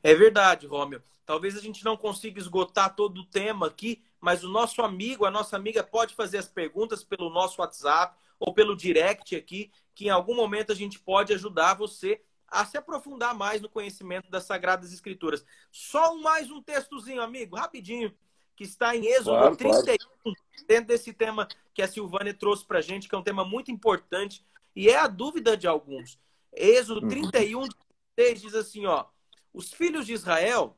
É 0.00 0.14
verdade, 0.14 0.64
Rômio. 0.64 1.02
Talvez 1.26 1.56
a 1.56 1.60
gente 1.60 1.84
não 1.84 1.96
consiga 1.96 2.38
esgotar 2.38 2.94
todo 2.94 3.22
o 3.22 3.26
tema 3.26 3.66
aqui, 3.66 4.00
mas 4.20 4.44
o 4.44 4.48
nosso 4.48 4.82
amigo, 4.82 5.24
a 5.24 5.30
nossa 5.30 5.56
amiga 5.56 5.82
pode 5.82 6.14
fazer 6.14 6.38
as 6.38 6.46
perguntas 6.46 7.02
pelo 7.02 7.30
nosso 7.30 7.60
WhatsApp 7.60 8.16
ou 8.38 8.54
pelo 8.54 8.76
direct 8.76 9.34
aqui, 9.34 9.72
que 9.92 10.06
em 10.06 10.10
algum 10.10 10.36
momento 10.36 10.70
a 10.70 10.76
gente 10.76 11.00
pode 11.00 11.32
ajudar 11.32 11.74
você 11.74 12.20
a 12.50 12.64
se 12.64 12.76
aprofundar 12.76 13.34
mais 13.34 13.60
no 13.60 13.68
conhecimento 13.68 14.30
das 14.30 14.44
Sagradas 14.44 14.92
Escrituras. 14.92 15.44
Só 15.70 16.16
mais 16.16 16.50
um 16.50 16.60
textozinho, 16.62 17.22
amigo, 17.22 17.56
rapidinho, 17.56 18.12
que 18.56 18.64
está 18.64 18.94
em 18.96 19.06
Êxodo 19.06 19.38
claro, 19.38 19.56
31, 19.56 19.96
claro. 20.22 20.38
dentro 20.66 20.88
desse 20.88 21.12
tema 21.12 21.46
que 21.72 21.80
a 21.80 21.88
Silvânia 21.88 22.34
trouxe 22.34 22.64
para 22.64 22.78
a 22.78 22.82
gente, 22.82 23.08
que 23.08 23.14
é 23.14 23.18
um 23.18 23.22
tema 23.22 23.44
muito 23.44 23.70
importante 23.70 24.44
e 24.74 24.88
é 24.88 24.96
a 24.96 25.06
dúvida 25.06 25.56
de 25.56 25.66
alguns. 25.66 26.18
Êxodo 26.52 27.06
31, 27.08 27.60
uhum. 27.60 27.68
16 28.16 28.40
diz 28.40 28.54
assim, 28.54 28.86
ó, 28.86 29.06
os 29.52 29.72
filhos 29.72 30.04
de 30.04 30.12
Israel 30.12 30.76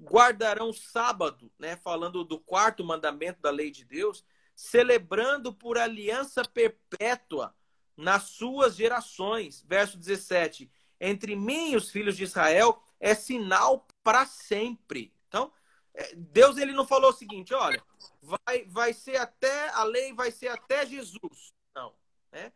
guardarão 0.00 0.70
o 0.70 0.74
sábado, 0.74 1.50
né, 1.58 1.76
falando 1.76 2.24
do 2.24 2.38
quarto 2.38 2.84
mandamento 2.84 3.40
da 3.40 3.50
lei 3.50 3.70
de 3.70 3.84
Deus, 3.84 4.24
celebrando 4.54 5.52
por 5.52 5.78
aliança 5.78 6.44
perpétua 6.44 7.54
nas 7.96 8.24
suas 8.24 8.76
gerações. 8.76 9.64
Verso 9.66 9.98
17. 9.98 10.70
Entre 11.02 11.36
mim 11.36 11.72
e 11.72 11.76
os 11.76 11.90
filhos 11.90 12.16
de 12.16 12.24
Israel 12.24 12.82
é 13.00 13.14
sinal 13.14 13.86
para 14.02 14.24
sempre. 14.24 15.12
Então, 15.28 15.52
é, 15.92 16.14
Deus 16.14 16.56
ele 16.56 16.72
não 16.72 16.86
falou 16.86 17.10
o 17.10 17.14
seguinte, 17.14 17.52
olha, 17.52 17.82
vai, 18.22 18.64
vai 18.66 18.92
ser 18.92 19.16
até 19.16 19.68
a 19.70 19.82
lei 19.82 20.14
vai 20.14 20.30
ser 20.30 20.48
até 20.48 20.86
Jesus. 20.86 21.52
Não, 21.74 21.92
né? 22.30 22.52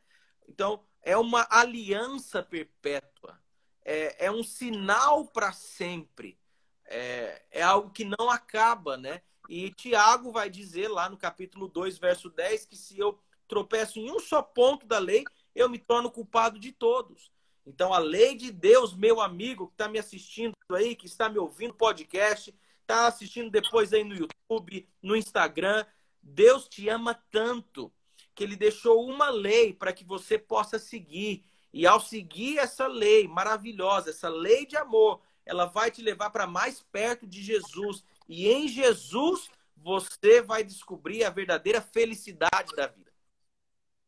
Então, 0.49 0.85
é 1.03 1.17
uma 1.17 1.47
aliança 1.51 2.43
perpétua 2.43 3.39
é, 3.87 4.27
é 4.27 4.31
um 4.31 4.43
sinal 4.43 5.25
para 5.27 5.53
sempre. 5.53 6.37
É, 6.85 7.43
é 7.53 7.63
algo 7.63 7.91
que 7.91 8.05
não 8.05 8.29
acaba, 8.29 8.97
né? 8.97 9.23
E 9.49 9.71
Tiago 9.71 10.33
vai 10.33 10.51
dizer 10.51 10.89
lá 10.89 11.09
no 11.09 11.17
capítulo 11.17 11.69
2, 11.69 11.97
verso 11.99 12.29
10, 12.29 12.67
que 12.67 12.77
se 12.77 12.99
eu 12.99 13.17
tropeço 13.47 14.01
em 14.01 14.11
um 14.11 14.19
só 14.19 14.43
ponto 14.43 14.85
da 14.87 14.99
lei, 14.99 15.25
eu 15.55 15.69
me 15.69 15.79
torno 15.79 16.11
culpado 16.11 16.59
de 16.59 16.73
todos. 16.73 17.31
Então, 17.67 17.93
a 17.93 17.99
lei 17.99 18.37
de 18.37 18.53
Deus, 18.53 18.95
meu 18.95 19.21
amigo, 19.21 19.67
que 19.67 19.75
está 19.75 19.89
me 19.89 19.99
assistindo 19.99 20.55
aí, 20.71 20.95
que 20.95 21.07
está 21.07 21.29
me 21.29 21.39
ouvindo 21.39 21.75
podcast, 21.75 22.55
está 22.81 23.09
assistindo 23.09 23.51
depois 23.51 23.93
aí 23.93 24.05
no 24.05 24.15
YouTube, 24.15 24.89
no 25.03 25.17
Instagram, 25.17 25.85
Deus 26.23 26.69
te 26.69 26.89
ama 26.89 27.15
tanto 27.31 27.93
que 28.35 28.45
ele 28.45 28.55
deixou 28.55 29.05
uma 29.09 29.31
lei 29.31 29.73
para 29.73 29.93
que 29.93 30.05
você 30.05 30.39
possa 30.39 30.79
seguir. 30.79 31.45
E 31.73 31.87
ao 31.87 32.01
seguir 32.01 32.59
essa 32.59 32.87
lei 32.87 33.27
maravilhosa, 33.27 34.11
essa 34.11 34.29
lei 34.29 34.65
de 34.65 34.77
amor, 34.77 35.21
ela 35.45 35.67
vai 35.67 35.91
te 35.91 36.03
levar 36.03 36.31
para 36.31 36.47
mais 36.47 36.83
perto 36.93 37.27
de 37.27 37.43
Jesus. 37.43 38.05
E 38.29 38.49
em 38.49 38.69
Jesus 38.69 39.51
você 39.77 40.41
vai 40.41 40.63
descobrir 40.63 41.25
a 41.25 41.31
verdadeira 41.31 41.81
felicidade 41.81 42.75
da 42.77 42.87
vida. 42.87 43.13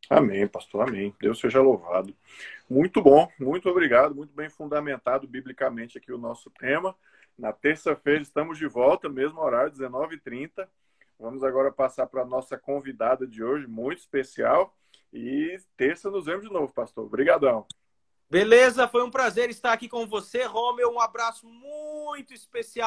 Amém, 0.08 0.46
pastor. 0.46 0.88
Amém. 0.88 1.14
Deus 1.20 1.38
seja 1.38 1.60
louvado. 1.60 2.14
Muito 2.68 3.00
bom, 3.00 3.26
muito 3.38 3.68
obrigado, 3.70 4.14
muito 4.14 4.34
bem 4.34 4.50
fundamentado 4.50 5.26
biblicamente 5.26 5.96
aqui 5.96 6.12
o 6.12 6.18
nosso 6.18 6.50
tema. 6.50 6.94
Na 7.38 7.50
terça-feira 7.50 8.20
estamos 8.20 8.58
de 8.58 8.66
volta, 8.66 9.08
mesmo 9.08 9.40
horário, 9.40 9.72
19h30. 9.72 10.68
Vamos 11.18 11.42
agora 11.42 11.72
passar 11.72 12.06
para 12.06 12.22
a 12.22 12.26
nossa 12.26 12.58
convidada 12.58 13.26
de 13.26 13.42
hoje, 13.42 13.66
muito 13.66 14.00
especial. 14.00 14.76
E 15.12 15.56
terça 15.76 16.10
nos 16.10 16.26
vemos 16.26 16.44
de 16.44 16.52
novo, 16.52 16.72
pastor. 16.72 17.06
Obrigadão. 17.06 17.66
Beleza, 18.28 18.86
foi 18.86 19.02
um 19.02 19.10
prazer 19.10 19.48
estar 19.48 19.72
aqui 19.72 19.88
com 19.88 20.06
você, 20.06 20.44
Romeu. 20.44 20.92
Um 20.92 21.00
abraço 21.00 21.46
muito 21.46 22.34
especial 22.34 22.86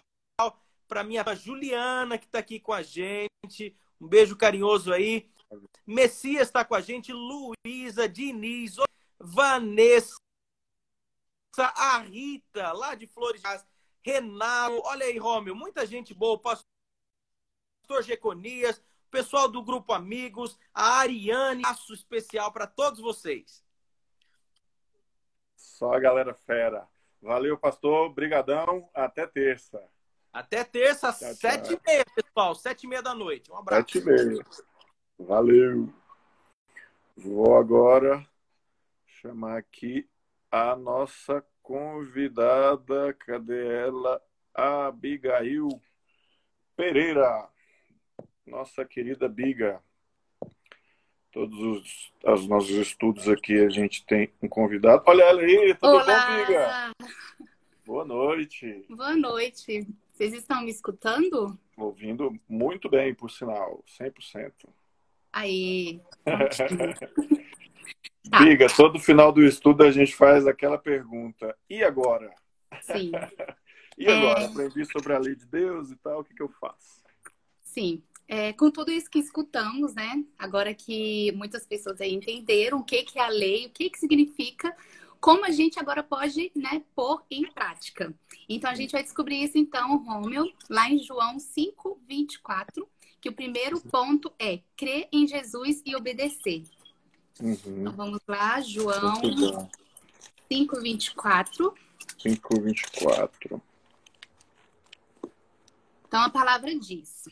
para 0.88 1.04
minha 1.04 1.24
Juliana, 1.34 2.20
que 2.20 2.26
está 2.26 2.38
aqui 2.38 2.60
com 2.60 2.72
a 2.72 2.84
gente. 2.84 3.76
Um 4.00 4.08
beijo 4.08 4.36
carinhoso 4.36 4.94
aí. 4.94 5.32
Messias 5.88 6.48
está 6.48 6.64
com 6.64 6.76
a 6.76 6.82
gente, 6.82 7.12
Luísa, 7.12 8.08
Diniz, 8.08 8.78
Vanessa, 9.24 10.18
a 11.58 12.00
Rita, 12.00 12.72
lá 12.74 12.96
de 12.96 13.08
Flores, 13.08 13.42
Renato. 14.04 14.82
Olha 14.86 15.06
aí, 15.06 15.18
Romeu, 15.18 15.56
muita 15.56 15.86
gente 15.86 16.14
boa. 16.14 16.40
Pastor 16.40 16.68
Jeconias, 18.04 18.82
pessoal 19.10 19.48
do 19.48 19.62
Grupo 19.64 19.94
Amigos, 19.94 20.58
a 20.74 21.00
Ariane, 21.00 21.64
aço 21.66 21.94
especial 21.94 22.52
para 22.52 22.66
todos 22.66 23.00
vocês. 23.00 23.64
Só 25.56 25.94
a 25.94 26.00
galera 26.00 26.34
fera. 26.34 26.88
Valeu, 27.22 27.58
pastor. 27.58 28.10
Brigadão. 28.14 28.90
Até 28.94 29.28
terça. 29.28 29.84
Até 30.34 30.64
terça, 30.64 31.12
tchau, 31.12 31.36
sete 31.36 31.70
tchau. 31.70 31.74
e 31.74 31.88
meia, 31.88 32.06
pessoal. 32.16 32.56
Sete 32.56 32.84
e 32.84 32.88
meia 32.88 33.02
da 33.02 33.14
noite. 33.14 33.52
Um 33.52 33.58
abraço. 33.58 33.82
Sete 33.82 33.98
e 34.00 34.04
meia. 34.04 34.46
Valeu. 35.20 35.94
Vou 37.18 37.58
agora 37.58 38.26
chamar 39.22 39.58
aqui 39.58 40.08
a 40.50 40.76
nossa 40.76 41.46
convidada. 41.62 43.14
Cadê 43.14 43.68
ela? 43.68 44.22
Abigail 44.54 45.70
Pereira 46.76 47.50
nossa 48.46 48.84
querida 48.84 49.30
Biga. 49.30 49.82
Todos 51.32 51.58
os, 51.58 52.12
os 52.26 52.48
nossos 52.48 52.72
estudos 52.72 53.30
aqui 53.30 53.58
a 53.60 53.70
gente 53.70 54.06
tem 54.06 54.30
um 54.42 54.50
convidado. 54.50 55.04
Olha 55.06 55.24
ela 55.24 55.42
aí, 55.42 55.74
tudo 55.76 55.94
Olá. 55.94 56.04
bom, 56.04 56.46
Biga? 56.46 56.92
Boa 57.86 58.06
noite. 58.06 58.86
Boa 58.90 59.16
noite. 59.16 59.88
Vocês 60.12 60.34
estão 60.34 60.62
me 60.62 60.72
escutando? 60.72 61.58
Ouvindo 61.78 62.38
muito 62.50 62.90
bem, 62.90 63.16
por 63.16 63.32
sinal, 63.32 63.82
100%. 63.98 64.52
Aí. 65.32 66.02
Biga, 68.40 68.68
todo 68.74 69.00
final 69.00 69.32
do 69.32 69.44
estudo 69.44 69.84
a 69.84 69.92
gente 69.92 70.16
faz 70.16 70.48
aquela 70.48 70.78
pergunta: 70.78 71.56
e 71.70 71.84
agora? 71.84 72.34
Sim. 72.82 73.12
e 73.98 74.08
agora? 74.08 74.42
É... 74.42 74.46
Aprendi 74.46 74.86
sobre 74.86 75.14
a 75.14 75.20
lei 75.20 75.36
de 75.36 75.46
Deus 75.46 75.92
e 75.92 75.96
tal, 75.98 76.22
o 76.22 76.24
que, 76.24 76.34
que 76.34 76.42
eu 76.42 76.50
faço? 76.60 77.02
Sim. 77.62 78.02
é, 78.28 78.54
com 78.54 78.72
tudo 78.72 78.92
isso 78.92 79.10
que 79.10 79.20
escutamos, 79.20 79.94
né? 79.94 80.24
Agora 80.40 80.74
que 80.74 81.32
muitas 81.34 81.66
pessoas 81.66 82.00
aí 82.00 82.14
entenderam 82.14 82.80
o 82.80 82.84
que, 82.84 83.04
que 83.04 83.20
é 83.20 83.24
a 83.24 83.30
lei, 83.30 83.66
o 83.66 83.70
que, 83.70 83.90
que 83.90 84.00
significa, 84.00 84.74
como 85.20 85.46
a 85.46 85.52
gente 85.52 85.80
agora 85.80 86.02
pode 86.02 86.52
né, 86.56 86.82
pôr 86.96 87.24
em 87.30 87.44
prática. 87.52 88.14
Então, 88.50 88.72
a 88.72 88.74
gente 88.74 88.92
vai 88.92 89.04
descobrir 89.04 89.44
isso, 89.44 89.58
então, 89.58 89.98
Rômeo, 89.98 90.52
lá 90.70 90.90
em 90.90 90.98
João 90.98 91.38
5, 91.38 92.02
24, 92.08 92.88
que 93.22 93.30
o 93.30 93.34
primeiro 93.34 93.80
ponto 93.82 94.34
é 94.40 94.62
crer 94.76 95.08
em 95.12 95.28
Jesus 95.28 95.82
e 95.86 95.96
obedecer. 95.96 96.64
Uhum. 97.40 97.56
Então, 97.56 97.94
vamos 97.94 98.20
lá, 98.28 98.62
João 98.62 99.16
5, 100.52 100.82
24. 100.82 101.74
5, 102.18 102.62
24. 102.62 103.62
Então, 106.08 106.22
a 106.22 106.30
palavra 106.30 106.78
diz... 106.78 107.26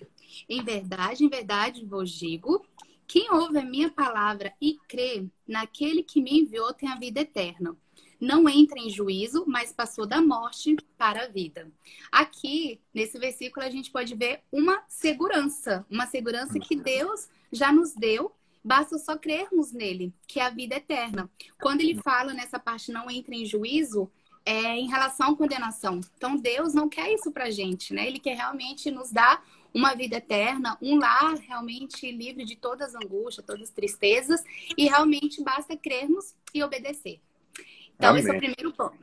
Em 0.47 0.63
verdade, 0.63 1.23
em 1.23 1.29
verdade 1.29 1.85
vos 1.85 2.11
digo: 2.11 2.65
quem 3.07 3.31
ouve 3.31 3.57
a 3.57 3.65
minha 3.65 3.89
palavra 3.89 4.53
e 4.61 4.77
crê 4.87 5.27
naquele 5.47 6.03
que 6.03 6.21
me 6.21 6.41
enviou 6.41 6.73
tem 6.73 6.87
a 6.89 6.95
vida 6.95 7.21
eterna. 7.21 7.75
Não 8.19 8.49
entra 8.49 8.77
em 8.77 8.89
juízo, 8.89 9.45
mas 9.47 9.71
passou 9.71 10.05
da 10.05 10.21
morte 10.21 10.75
para 10.97 11.23
a 11.23 11.27
vida. 11.27 11.71
Aqui, 12.11 12.81
nesse 12.93 13.17
versículo, 13.17 13.65
a 13.65 13.69
gente 13.69 13.89
pode 13.91 14.13
ver 14.13 14.41
uma 14.51 14.83
segurança, 14.89 15.85
uma 15.89 16.05
segurança 16.05 16.59
que 16.59 16.75
Deus 16.75 17.29
já 17.51 17.71
nos 17.71 17.93
deu 17.93 18.31
Basta 18.69 18.99
só 18.99 19.17
crermos 19.17 19.71
nele, 19.71 20.13
que 20.27 20.39
é 20.39 20.43
a 20.43 20.51
vida 20.51 20.75
eterna. 20.75 21.27
Quando 21.59 21.81
ele 21.81 21.99
fala 22.03 22.35
nessa 22.35 22.59
parte 22.59 22.91
não 22.91 23.09
entra 23.09 23.33
em 23.33 23.43
juízo, 23.43 24.11
é 24.45 24.77
em 24.77 24.87
relação 24.87 25.31
à 25.31 25.35
condenação. 25.35 25.99
Então 26.15 26.35
Deus 26.35 26.71
não 26.75 26.87
quer 26.87 27.11
isso 27.11 27.31
pra 27.31 27.49
gente, 27.49 27.95
né? 27.95 28.05
Ele 28.05 28.19
quer 28.19 28.35
realmente 28.35 28.91
nos 28.91 29.11
dar 29.11 29.43
uma 29.73 29.95
vida 29.95 30.17
eterna, 30.17 30.77
um 30.83 30.99
lar 30.99 31.33
realmente 31.39 32.11
livre 32.11 32.45
de 32.45 32.55
todas 32.55 32.93
as 32.93 33.03
angústias, 33.03 33.43
todas 33.43 33.63
as 33.63 33.69
tristezas, 33.71 34.43
e 34.77 34.85
realmente 34.85 35.43
basta 35.43 35.75
crermos 35.75 36.35
e 36.53 36.61
obedecer. 36.61 37.19
Então, 37.95 38.11
Amém. 38.11 38.21
esse 38.21 38.29
é 38.29 38.35
o 38.35 38.37
primeiro 38.37 38.71
ponto. 38.71 38.99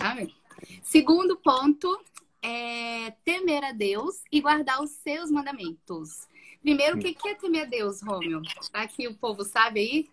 Amém. 0.00 0.34
Segundo 0.82 1.36
ponto 1.36 1.94
é 2.40 3.10
temer 3.22 3.64
a 3.64 3.72
Deus 3.72 4.22
e 4.32 4.40
guardar 4.40 4.82
os 4.82 4.92
seus 4.92 5.30
mandamentos. 5.30 6.26
Primeiro, 6.62 6.98
o 6.98 7.00
que 7.00 7.16
é 7.28 7.34
temer 7.34 7.62
a 7.62 7.64
Deus, 7.64 8.02
Rômio? 8.02 8.42
Aqui 8.72 9.08
o 9.08 9.14
povo 9.14 9.44
sabe 9.44 9.80
aí? 9.80 10.10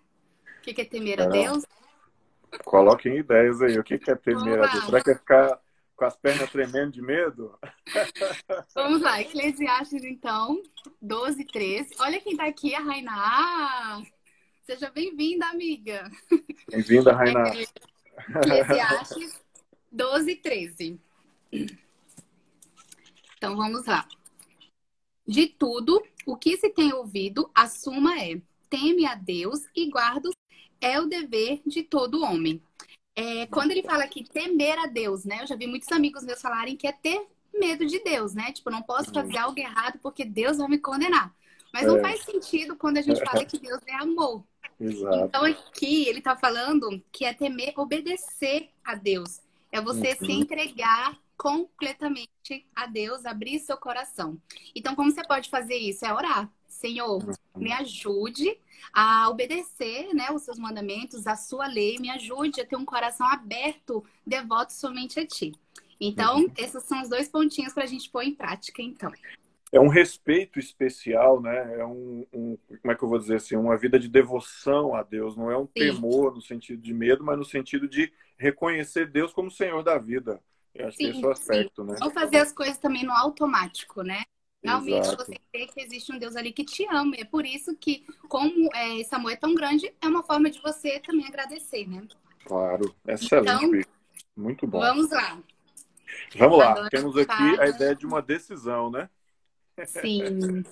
O 0.60 0.62
que 0.62 0.82
é 0.82 0.86
temer 0.86 1.22
a 1.22 1.26
Deus? 1.26 1.66
Coloquem 2.64 3.18
ideias 3.18 3.62
aí. 3.62 3.78
O 3.78 3.84
que 3.84 3.96
é 3.96 4.16
temer 4.16 4.64
a 4.64 4.68
Deus? 4.68 4.86
Será 4.86 5.04
que 5.04 5.12
é 5.12 5.16
ficar 5.16 5.60
com 5.96 6.06
as 6.06 6.16
pernas 6.16 6.50
tremendo 6.50 6.92
de 6.92 7.02
medo? 7.02 7.58
Vamos 8.74 9.02
lá, 9.02 9.20
Eclesiastes, 9.20 10.04
então, 10.06 10.62
12, 11.02 11.44
13. 11.44 11.96
Olha 12.00 12.22
quem 12.22 12.38
tá 12.38 12.46
aqui, 12.46 12.74
a 12.74 12.80
Rainá. 12.80 14.02
Seja 14.64 14.90
bem-vinda, 14.90 15.48
amiga. 15.48 16.10
Bem-vinda, 16.70 17.12
Rainá. 17.14 17.52
Eclesiastes 18.30 19.42
12, 19.92 20.36
13. 20.36 21.02
Então, 23.38 23.56
vamos 23.58 23.86
lá. 23.86 24.08
De 25.28 25.48
tudo 25.48 26.02
o 26.28 26.36
que 26.36 26.58
se 26.58 26.70
tem 26.70 26.94
ouvido, 26.94 27.50
a 27.56 27.68
suma 27.68 28.22
é: 28.22 28.40
teme 28.70 29.06
a 29.06 29.16
Deus 29.16 29.62
e 29.74 29.90
guarda 29.90 30.30
é 30.82 31.00
o 31.00 31.08
dever 31.08 31.62
de 31.66 31.82
todo 31.82 32.22
homem. 32.22 32.62
É, 33.16 33.48
quando 33.48 33.72
ele 33.72 33.82
fala 33.82 34.08
que 34.08 34.24
temer 34.24 34.78
a 34.78 34.86
Deus, 34.86 35.26
né? 35.26 35.42
Eu 35.42 35.48
já 35.48 35.56
vi 35.56 35.66
muitos 35.66 35.92
amigos 35.92 36.24
meus 36.24 36.40
falarem 36.40 36.76
que 36.76 36.86
é 36.86 36.92
ter 36.92 37.26
medo 37.52 37.86
de 37.86 38.00
Deus, 38.04 38.36
né? 38.36 38.52
Tipo, 38.52 38.70
não 38.70 38.84
posso 38.84 39.12
fazer 39.12 39.38
algo 39.38 39.58
errado 39.58 39.98
porque 40.04 40.24
Deus 40.24 40.58
vai 40.58 40.68
me 40.68 40.78
condenar. 40.78 41.34
Mas 41.74 41.84
é. 41.84 41.88
não 41.88 42.00
faz 42.00 42.24
sentido 42.24 42.76
quando 42.76 42.98
a 42.98 43.02
gente 43.02 43.24
fala 43.24 43.44
que 43.46 43.58
Deus 43.58 43.80
é 43.88 43.96
amor. 43.96 44.44
Exato. 44.80 45.26
Então 45.26 45.46
aqui 45.46 46.08
ele 46.08 46.20
está 46.20 46.36
falando 46.36 47.02
que 47.12 47.26
é 47.26 47.34
temer 47.34 47.74
obedecer 47.78 48.70
a 48.84 48.94
Deus. 48.94 49.40
É 49.72 49.82
você 49.82 50.10
uhum. 50.10 50.26
se 50.28 50.32
entregar 50.34 51.18
completamente 51.38 52.66
a 52.76 52.88
Deus, 52.88 53.26
abrir 53.26 53.60
seu 53.60 53.78
coração. 53.78 54.42
Então, 54.76 54.96
como 54.96 55.12
você 55.12 55.24
pode 55.24 55.50
fazer 55.50 55.76
isso? 55.76 56.06
É 56.06 56.14
orar. 56.14 56.52
Senhor, 56.68 57.24
me 57.56 57.72
ajude 57.72 58.60
a 58.94 59.30
obedecer 59.30 60.14
né, 60.14 60.32
os 60.32 60.44
seus 60.44 60.60
mandamentos, 60.60 61.28
a 61.28 61.36
sua 61.36 61.68
lei, 61.68 61.98
me 62.00 62.10
ajude 62.10 62.62
a 62.62 62.66
ter 62.66 62.76
um 62.76 62.86
coração 62.86 63.28
aberto, 63.28 64.04
devoto 64.26 64.74
somente 64.74 65.20
a 65.20 65.26
ti. 65.26 65.54
Então, 66.00 66.42
uhum. 66.42 66.52
esses 66.58 66.84
são 66.84 67.02
os 67.02 67.10
dois 67.10 67.28
pontinhos 67.28 67.74
para 67.74 67.84
a 67.84 67.88
gente 67.88 68.10
pôr 68.10 68.24
em 68.24 68.34
prática, 68.34 68.82
então. 68.82 69.12
É 69.72 69.80
um 69.80 69.88
respeito 69.88 70.60
especial, 70.60 71.42
né? 71.42 71.80
É 71.80 71.86
um, 71.86 72.26
um, 72.34 72.58
como 72.82 72.92
é 72.92 72.96
que 72.96 73.04
eu 73.04 73.10
vou 73.10 73.20
dizer 73.20 73.36
assim, 73.36 73.56
uma 73.56 73.78
vida 73.78 74.00
de 74.00 74.08
devoção 74.08 74.96
a 74.96 75.04
Deus. 75.04 75.36
Não 75.36 75.52
é 75.52 75.58
um 75.58 75.66
Sim. 75.66 75.74
temor 75.74 76.34
no 76.34 76.42
sentido 76.42 76.82
de 76.82 76.94
medo, 76.94 77.24
mas 77.24 77.38
no 77.38 77.44
sentido 77.44 77.88
de 77.88 78.14
reconhecer 78.38 79.12
Deus 79.12 79.34
como 79.34 79.52
Senhor 79.52 79.84
da 79.84 79.98
vida. 79.98 80.42
Eu 80.78 80.88
acho 80.88 80.98
sim, 80.98 81.04
que 81.06 81.10
esse 81.12 81.24
é 81.24 81.28
o 81.28 81.32
aspecto, 81.32 81.82
sim. 81.84 81.92
né? 81.92 81.98
Não 82.00 82.12
fazer 82.12 82.38
as 82.38 82.52
coisas 82.52 82.78
também 82.78 83.04
no 83.04 83.12
automático, 83.12 84.02
né? 84.04 84.24
Realmente 84.64 85.08
Exato. 85.08 85.26
você 85.26 85.36
crê 85.52 85.68
que 85.68 85.80
existe 85.80 86.12
um 86.12 86.20
Deus 86.20 86.36
ali 86.36 86.52
que 86.52 86.66
te 86.66 86.86
ama. 86.90 87.16
É 87.18 87.24
por 87.24 87.46
isso 87.46 87.76
que, 87.76 88.06
como 88.28 88.70
é, 88.76 88.98
esse 89.00 89.14
amor 89.14 89.32
é 89.32 89.36
tão 89.36 89.54
grande, 89.54 89.94
é 90.02 90.08
uma 90.08 90.24
forma 90.24 90.50
de 90.50 90.62
você 90.62 91.00
também 91.00 91.26
agradecer, 91.28 91.88
né? 91.88 92.06
Claro, 92.46 92.96
excelente. 93.08 93.66
Então, 93.66 93.82
Muito 94.36 94.68
bom. 94.68 94.80
Vamos 94.80 95.10
lá. 95.10 95.40
Vamos 96.36 96.58
lá. 96.58 96.72
Agora 96.72 96.90
Temos 96.90 97.18
aqui 97.18 97.28
fala... 97.28 97.64
a 97.64 97.68
ideia 97.68 97.96
de 97.96 98.06
uma 98.06 98.22
decisão, 98.22 98.90
né? 98.90 99.10
Sim. 99.86 100.64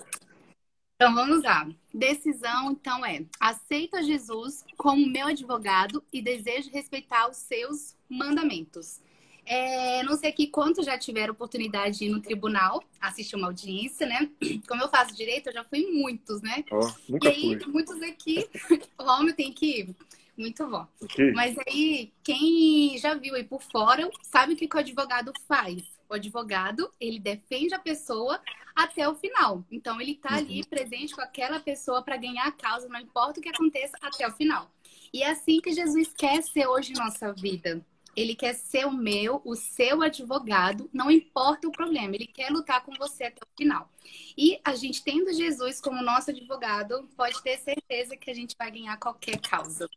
Então 0.96 1.14
vamos 1.14 1.42
lá. 1.42 1.68
Decisão, 1.92 2.72
então, 2.72 3.04
é: 3.04 3.24
aceita 3.38 4.02
Jesus 4.02 4.64
como 4.76 5.06
meu 5.06 5.28
advogado 5.28 6.02
e 6.12 6.22
desejo 6.22 6.70
respeitar 6.70 7.28
os 7.28 7.36
seus 7.36 7.94
mandamentos. 8.08 9.00
É, 9.46 10.02
não 10.02 10.16
sei 10.16 10.30
aqui 10.30 10.48
quantos 10.48 10.84
já 10.84 10.98
tiveram 10.98 11.32
oportunidade 11.32 11.98
de 11.98 12.06
ir 12.06 12.08
no 12.08 12.20
tribunal 12.20 12.82
assistir 13.00 13.36
uma 13.36 13.46
audiência, 13.46 14.06
né? 14.06 14.28
Como 14.68 14.82
eu 14.82 14.88
faço 14.88 15.14
direito, 15.14 15.48
eu 15.48 15.52
já 15.52 15.64
fui 15.64 15.78
em 15.78 15.92
muitos, 15.92 16.42
né? 16.42 16.64
Oh, 16.70 17.16
e 17.24 17.28
aí, 17.28 17.60
fui. 17.60 17.72
muitos 17.72 18.02
aqui, 18.02 18.48
o 18.98 19.04
homem 19.04 19.32
tem 19.32 19.52
que 19.52 19.80
ir. 19.80 19.96
Muito 20.36 20.66
bom. 20.66 20.86
Okay. 21.00 21.32
Mas 21.32 21.56
aí, 21.66 22.12
quem 22.22 22.98
já 22.98 23.14
viu 23.14 23.34
aí 23.34 23.44
por 23.44 23.62
fora, 23.62 24.10
sabe 24.22 24.52
o 24.52 24.56
que, 24.56 24.68
que 24.68 24.76
o 24.76 24.80
advogado 24.80 25.32
faz? 25.48 25.82
O 26.08 26.14
advogado, 26.14 26.92
ele 27.00 27.18
defende 27.18 27.74
a 27.74 27.78
pessoa 27.78 28.40
até 28.74 29.08
o 29.08 29.14
final. 29.14 29.64
Então, 29.70 29.98
ele 29.98 30.12
está 30.12 30.32
uhum. 30.32 30.36
ali 30.36 30.66
presente 30.66 31.14
com 31.14 31.22
aquela 31.22 31.58
pessoa 31.58 32.02
para 32.02 32.18
ganhar 32.18 32.46
a 32.46 32.52
causa, 32.52 32.88
não 32.88 33.00
importa 33.00 33.40
o 33.40 33.42
que 33.42 33.48
aconteça, 33.48 33.96
até 34.02 34.28
o 34.28 34.32
final. 34.32 34.70
E 35.12 35.22
é 35.22 35.30
assim 35.30 35.60
que 35.60 35.72
Jesus 35.72 36.12
quer 36.12 36.42
ser 36.42 36.66
hoje 36.66 36.92
em 36.92 36.96
nossa 36.96 37.32
vida. 37.32 37.82
Ele 38.16 38.34
quer 38.34 38.54
ser 38.54 38.86
o 38.86 38.92
meu, 38.92 39.42
o 39.44 39.54
seu 39.54 40.02
advogado, 40.02 40.88
não 40.92 41.10
importa 41.10 41.68
o 41.68 41.72
problema, 41.72 42.14
ele 42.14 42.26
quer 42.26 42.50
lutar 42.50 42.82
com 42.82 42.92
você 42.94 43.24
até 43.24 43.40
o 43.44 43.56
final. 43.56 43.90
E 44.36 44.58
a 44.64 44.74
gente 44.74 45.04
tendo 45.04 45.32
Jesus 45.32 45.80
como 45.80 46.02
nosso 46.02 46.30
advogado, 46.30 47.08
pode 47.16 47.42
ter 47.42 47.58
certeza 47.58 48.16
que 48.16 48.30
a 48.30 48.34
gente 48.34 48.56
vai 48.58 48.70
ganhar 48.70 48.96
qualquer 48.96 49.38
causa. 49.40 49.88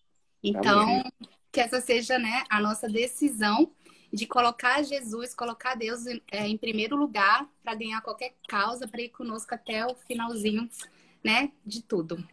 Então, 0.43 0.81
Amém. 0.81 1.11
que 1.51 1.61
essa 1.61 1.79
seja 1.79 2.19
né, 2.19 2.43
a 2.49 2.59
nossa 2.59 2.89
decisão 2.89 3.71
de 4.11 4.25
colocar 4.25 4.83
Jesus, 4.83 5.35
colocar 5.35 5.75
Deus 5.75 6.05
é, 6.31 6.47
em 6.47 6.57
primeiro 6.57 6.95
lugar 6.95 7.47
para 7.63 7.75
ganhar 7.75 8.01
qualquer 8.01 8.33
causa, 8.47 8.87
para 8.87 9.01
ir 9.01 9.09
conosco 9.09 9.53
até 9.53 9.85
o 9.85 9.95
finalzinho, 9.95 10.67
né, 11.23 11.51
de 11.65 11.83
tudo. 11.83 12.23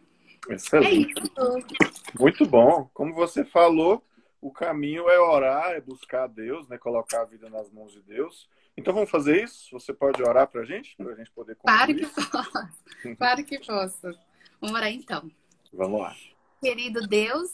Excelente. 0.49 1.13
É 1.19 2.19
Muito 2.19 2.45
bom. 2.45 2.89
Como 2.93 3.13
você 3.13 3.45
falou, 3.45 4.03
o 4.47 4.51
caminho 4.51 5.09
é 5.09 5.19
orar, 5.19 5.71
é 5.71 5.81
buscar 5.81 6.23
a 6.23 6.27
Deus, 6.27 6.69
né? 6.69 6.77
Colocar 6.77 7.23
a 7.23 7.25
vida 7.25 7.49
nas 7.49 7.69
mãos 7.69 7.91
de 7.91 8.01
Deus. 8.01 8.47
Então 8.77 8.93
vamos 8.93 9.09
fazer 9.09 9.43
isso? 9.43 9.67
Você 9.73 9.93
pode 9.93 10.23
orar 10.23 10.47
para 10.47 10.61
a 10.61 10.65
gente, 10.65 10.95
para 10.95 11.11
a 11.11 11.15
gente 11.15 11.29
poder 11.31 11.57
concluir? 11.57 11.75
Claro 11.75 11.95
que 11.95 12.31
posso. 12.31 12.77
Claro 13.17 13.43
que 13.43 13.59
posso. 13.59 14.19
Vamos 14.61 14.75
orar 14.77 14.89
então. 14.89 15.29
Vamos 15.73 15.99
lá. 15.99 16.15
Querido 16.61 17.05
Deus, 17.05 17.51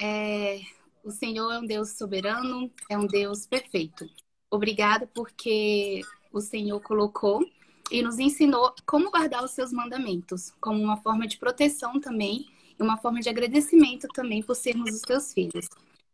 é... 0.00 0.60
o 1.02 1.10
Senhor 1.10 1.50
é 1.50 1.58
um 1.58 1.66
Deus 1.66 1.98
soberano, 1.98 2.70
é 2.88 2.96
um 2.96 3.08
Deus 3.08 3.44
perfeito. 3.44 4.08
Obrigada 4.48 5.10
porque 5.12 6.00
o 6.32 6.40
Senhor 6.40 6.80
colocou 6.80 7.44
e 7.90 8.02
nos 8.02 8.20
ensinou 8.20 8.72
como 8.86 9.10
guardar 9.10 9.42
os 9.42 9.50
seus 9.50 9.72
mandamentos, 9.72 10.52
como 10.60 10.80
uma 10.80 10.96
forma 10.98 11.26
de 11.26 11.38
proteção 11.38 12.00
também 12.00 12.46
e 12.78 12.82
uma 12.82 12.98
forma 12.98 13.18
de 13.18 13.28
agradecimento 13.28 14.06
também 14.14 14.44
por 14.44 14.54
sermos 14.54 14.94
os 14.94 15.00
teus 15.00 15.32
filhos. 15.32 15.66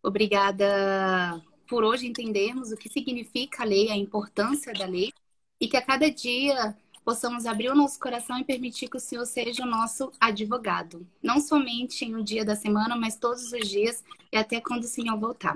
Obrigada 0.02 1.40
por 1.68 1.84
hoje 1.84 2.06
entendermos 2.06 2.72
o 2.72 2.76
que 2.76 2.88
significa 2.88 3.62
a 3.62 3.66
lei, 3.66 3.90
a 3.90 3.96
importância 3.96 4.72
da 4.72 4.84
lei, 4.84 5.12
e 5.60 5.68
que 5.68 5.76
a 5.76 5.82
cada 5.82 6.10
dia 6.10 6.76
possamos 7.04 7.46
abrir 7.46 7.70
o 7.70 7.74
nosso 7.74 7.98
coração 7.98 8.38
e 8.38 8.44
permitir 8.44 8.88
que 8.88 8.96
o 8.96 9.00
Senhor 9.00 9.24
seja 9.26 9.62
o 9.62 9.66
nosso 9.66 10.12
advogado. 10.20 11.06
Não 11.22 11.40
somente 11.40 12.04
em 12.04 12.14
um 12.14 12.22
dia 12.22 12.44
da 12.44 12.56
semana, 12.56 12.96
mas 12.96 13.16
todos 13.16 13.52
os 13.52 13.68
dias 13.68 14.04
e 14.30 14.36
até 14.36 14.60
quando 14.60 14.84
o 14.84 14.88
Senhor 14.88 15.18
voltar. 15.18 15.54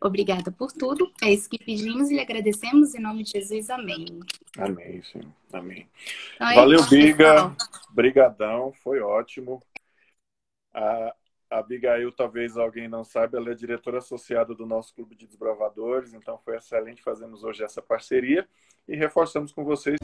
Obrigada 0.00 0.50
por 0.50 0.72
tudo. 0.72 1.12
É 1.22 1.30
isso 1.30 1.48
que 1.48 1.58
pedimos 1.58 2.10
e 2.10 2.14
lhe 2.14 2.20
agradecemos 2.20 2.94
em 2.94 3.00
nome 3.00 3.22
de 3.22 3.32
Jesus. 3.32 3.68
Amém. 3.68 4.20
Amém, 4.56 5.02
sim. 5.02 5.20
Amém. 5.52 5.86
Então, 6.34 6.48
é 6.48 6.54
Valeu, 6.54 6.82
Biga. 6.88 7.54
Brigadão. 7.90 8.72
Foi 8.82 9.00
ótimo. 9.00 9.62
A 11.50 11.58
Abigail, 11.58 12.12
talvez 12.12 12.56
alguém 12.56 12.86
não 12.86 13.02
saiba, 13.02 13.36
ela 13.36 13.50
é 13.50 13.54
diretora 13.54 13.98
associada 13.98 14.54
do 14.54 14.64
nosso 14.64 14.94
Clube 14.94 15.16
de 15.16 15.26
Desbravadores, 15.26 16.14
então 16.14 16.38
foi 16.38 16.56
excelente 16.56 17.02
fazermos 17.02 17.42
hoje 17.42 17.64
essa 17.64 17.82
parceria 17.82 18.48
e 18.86 18.94
reforçamos 18.94 19.52
com 19.52 19.64
vocês. 19.64 19.98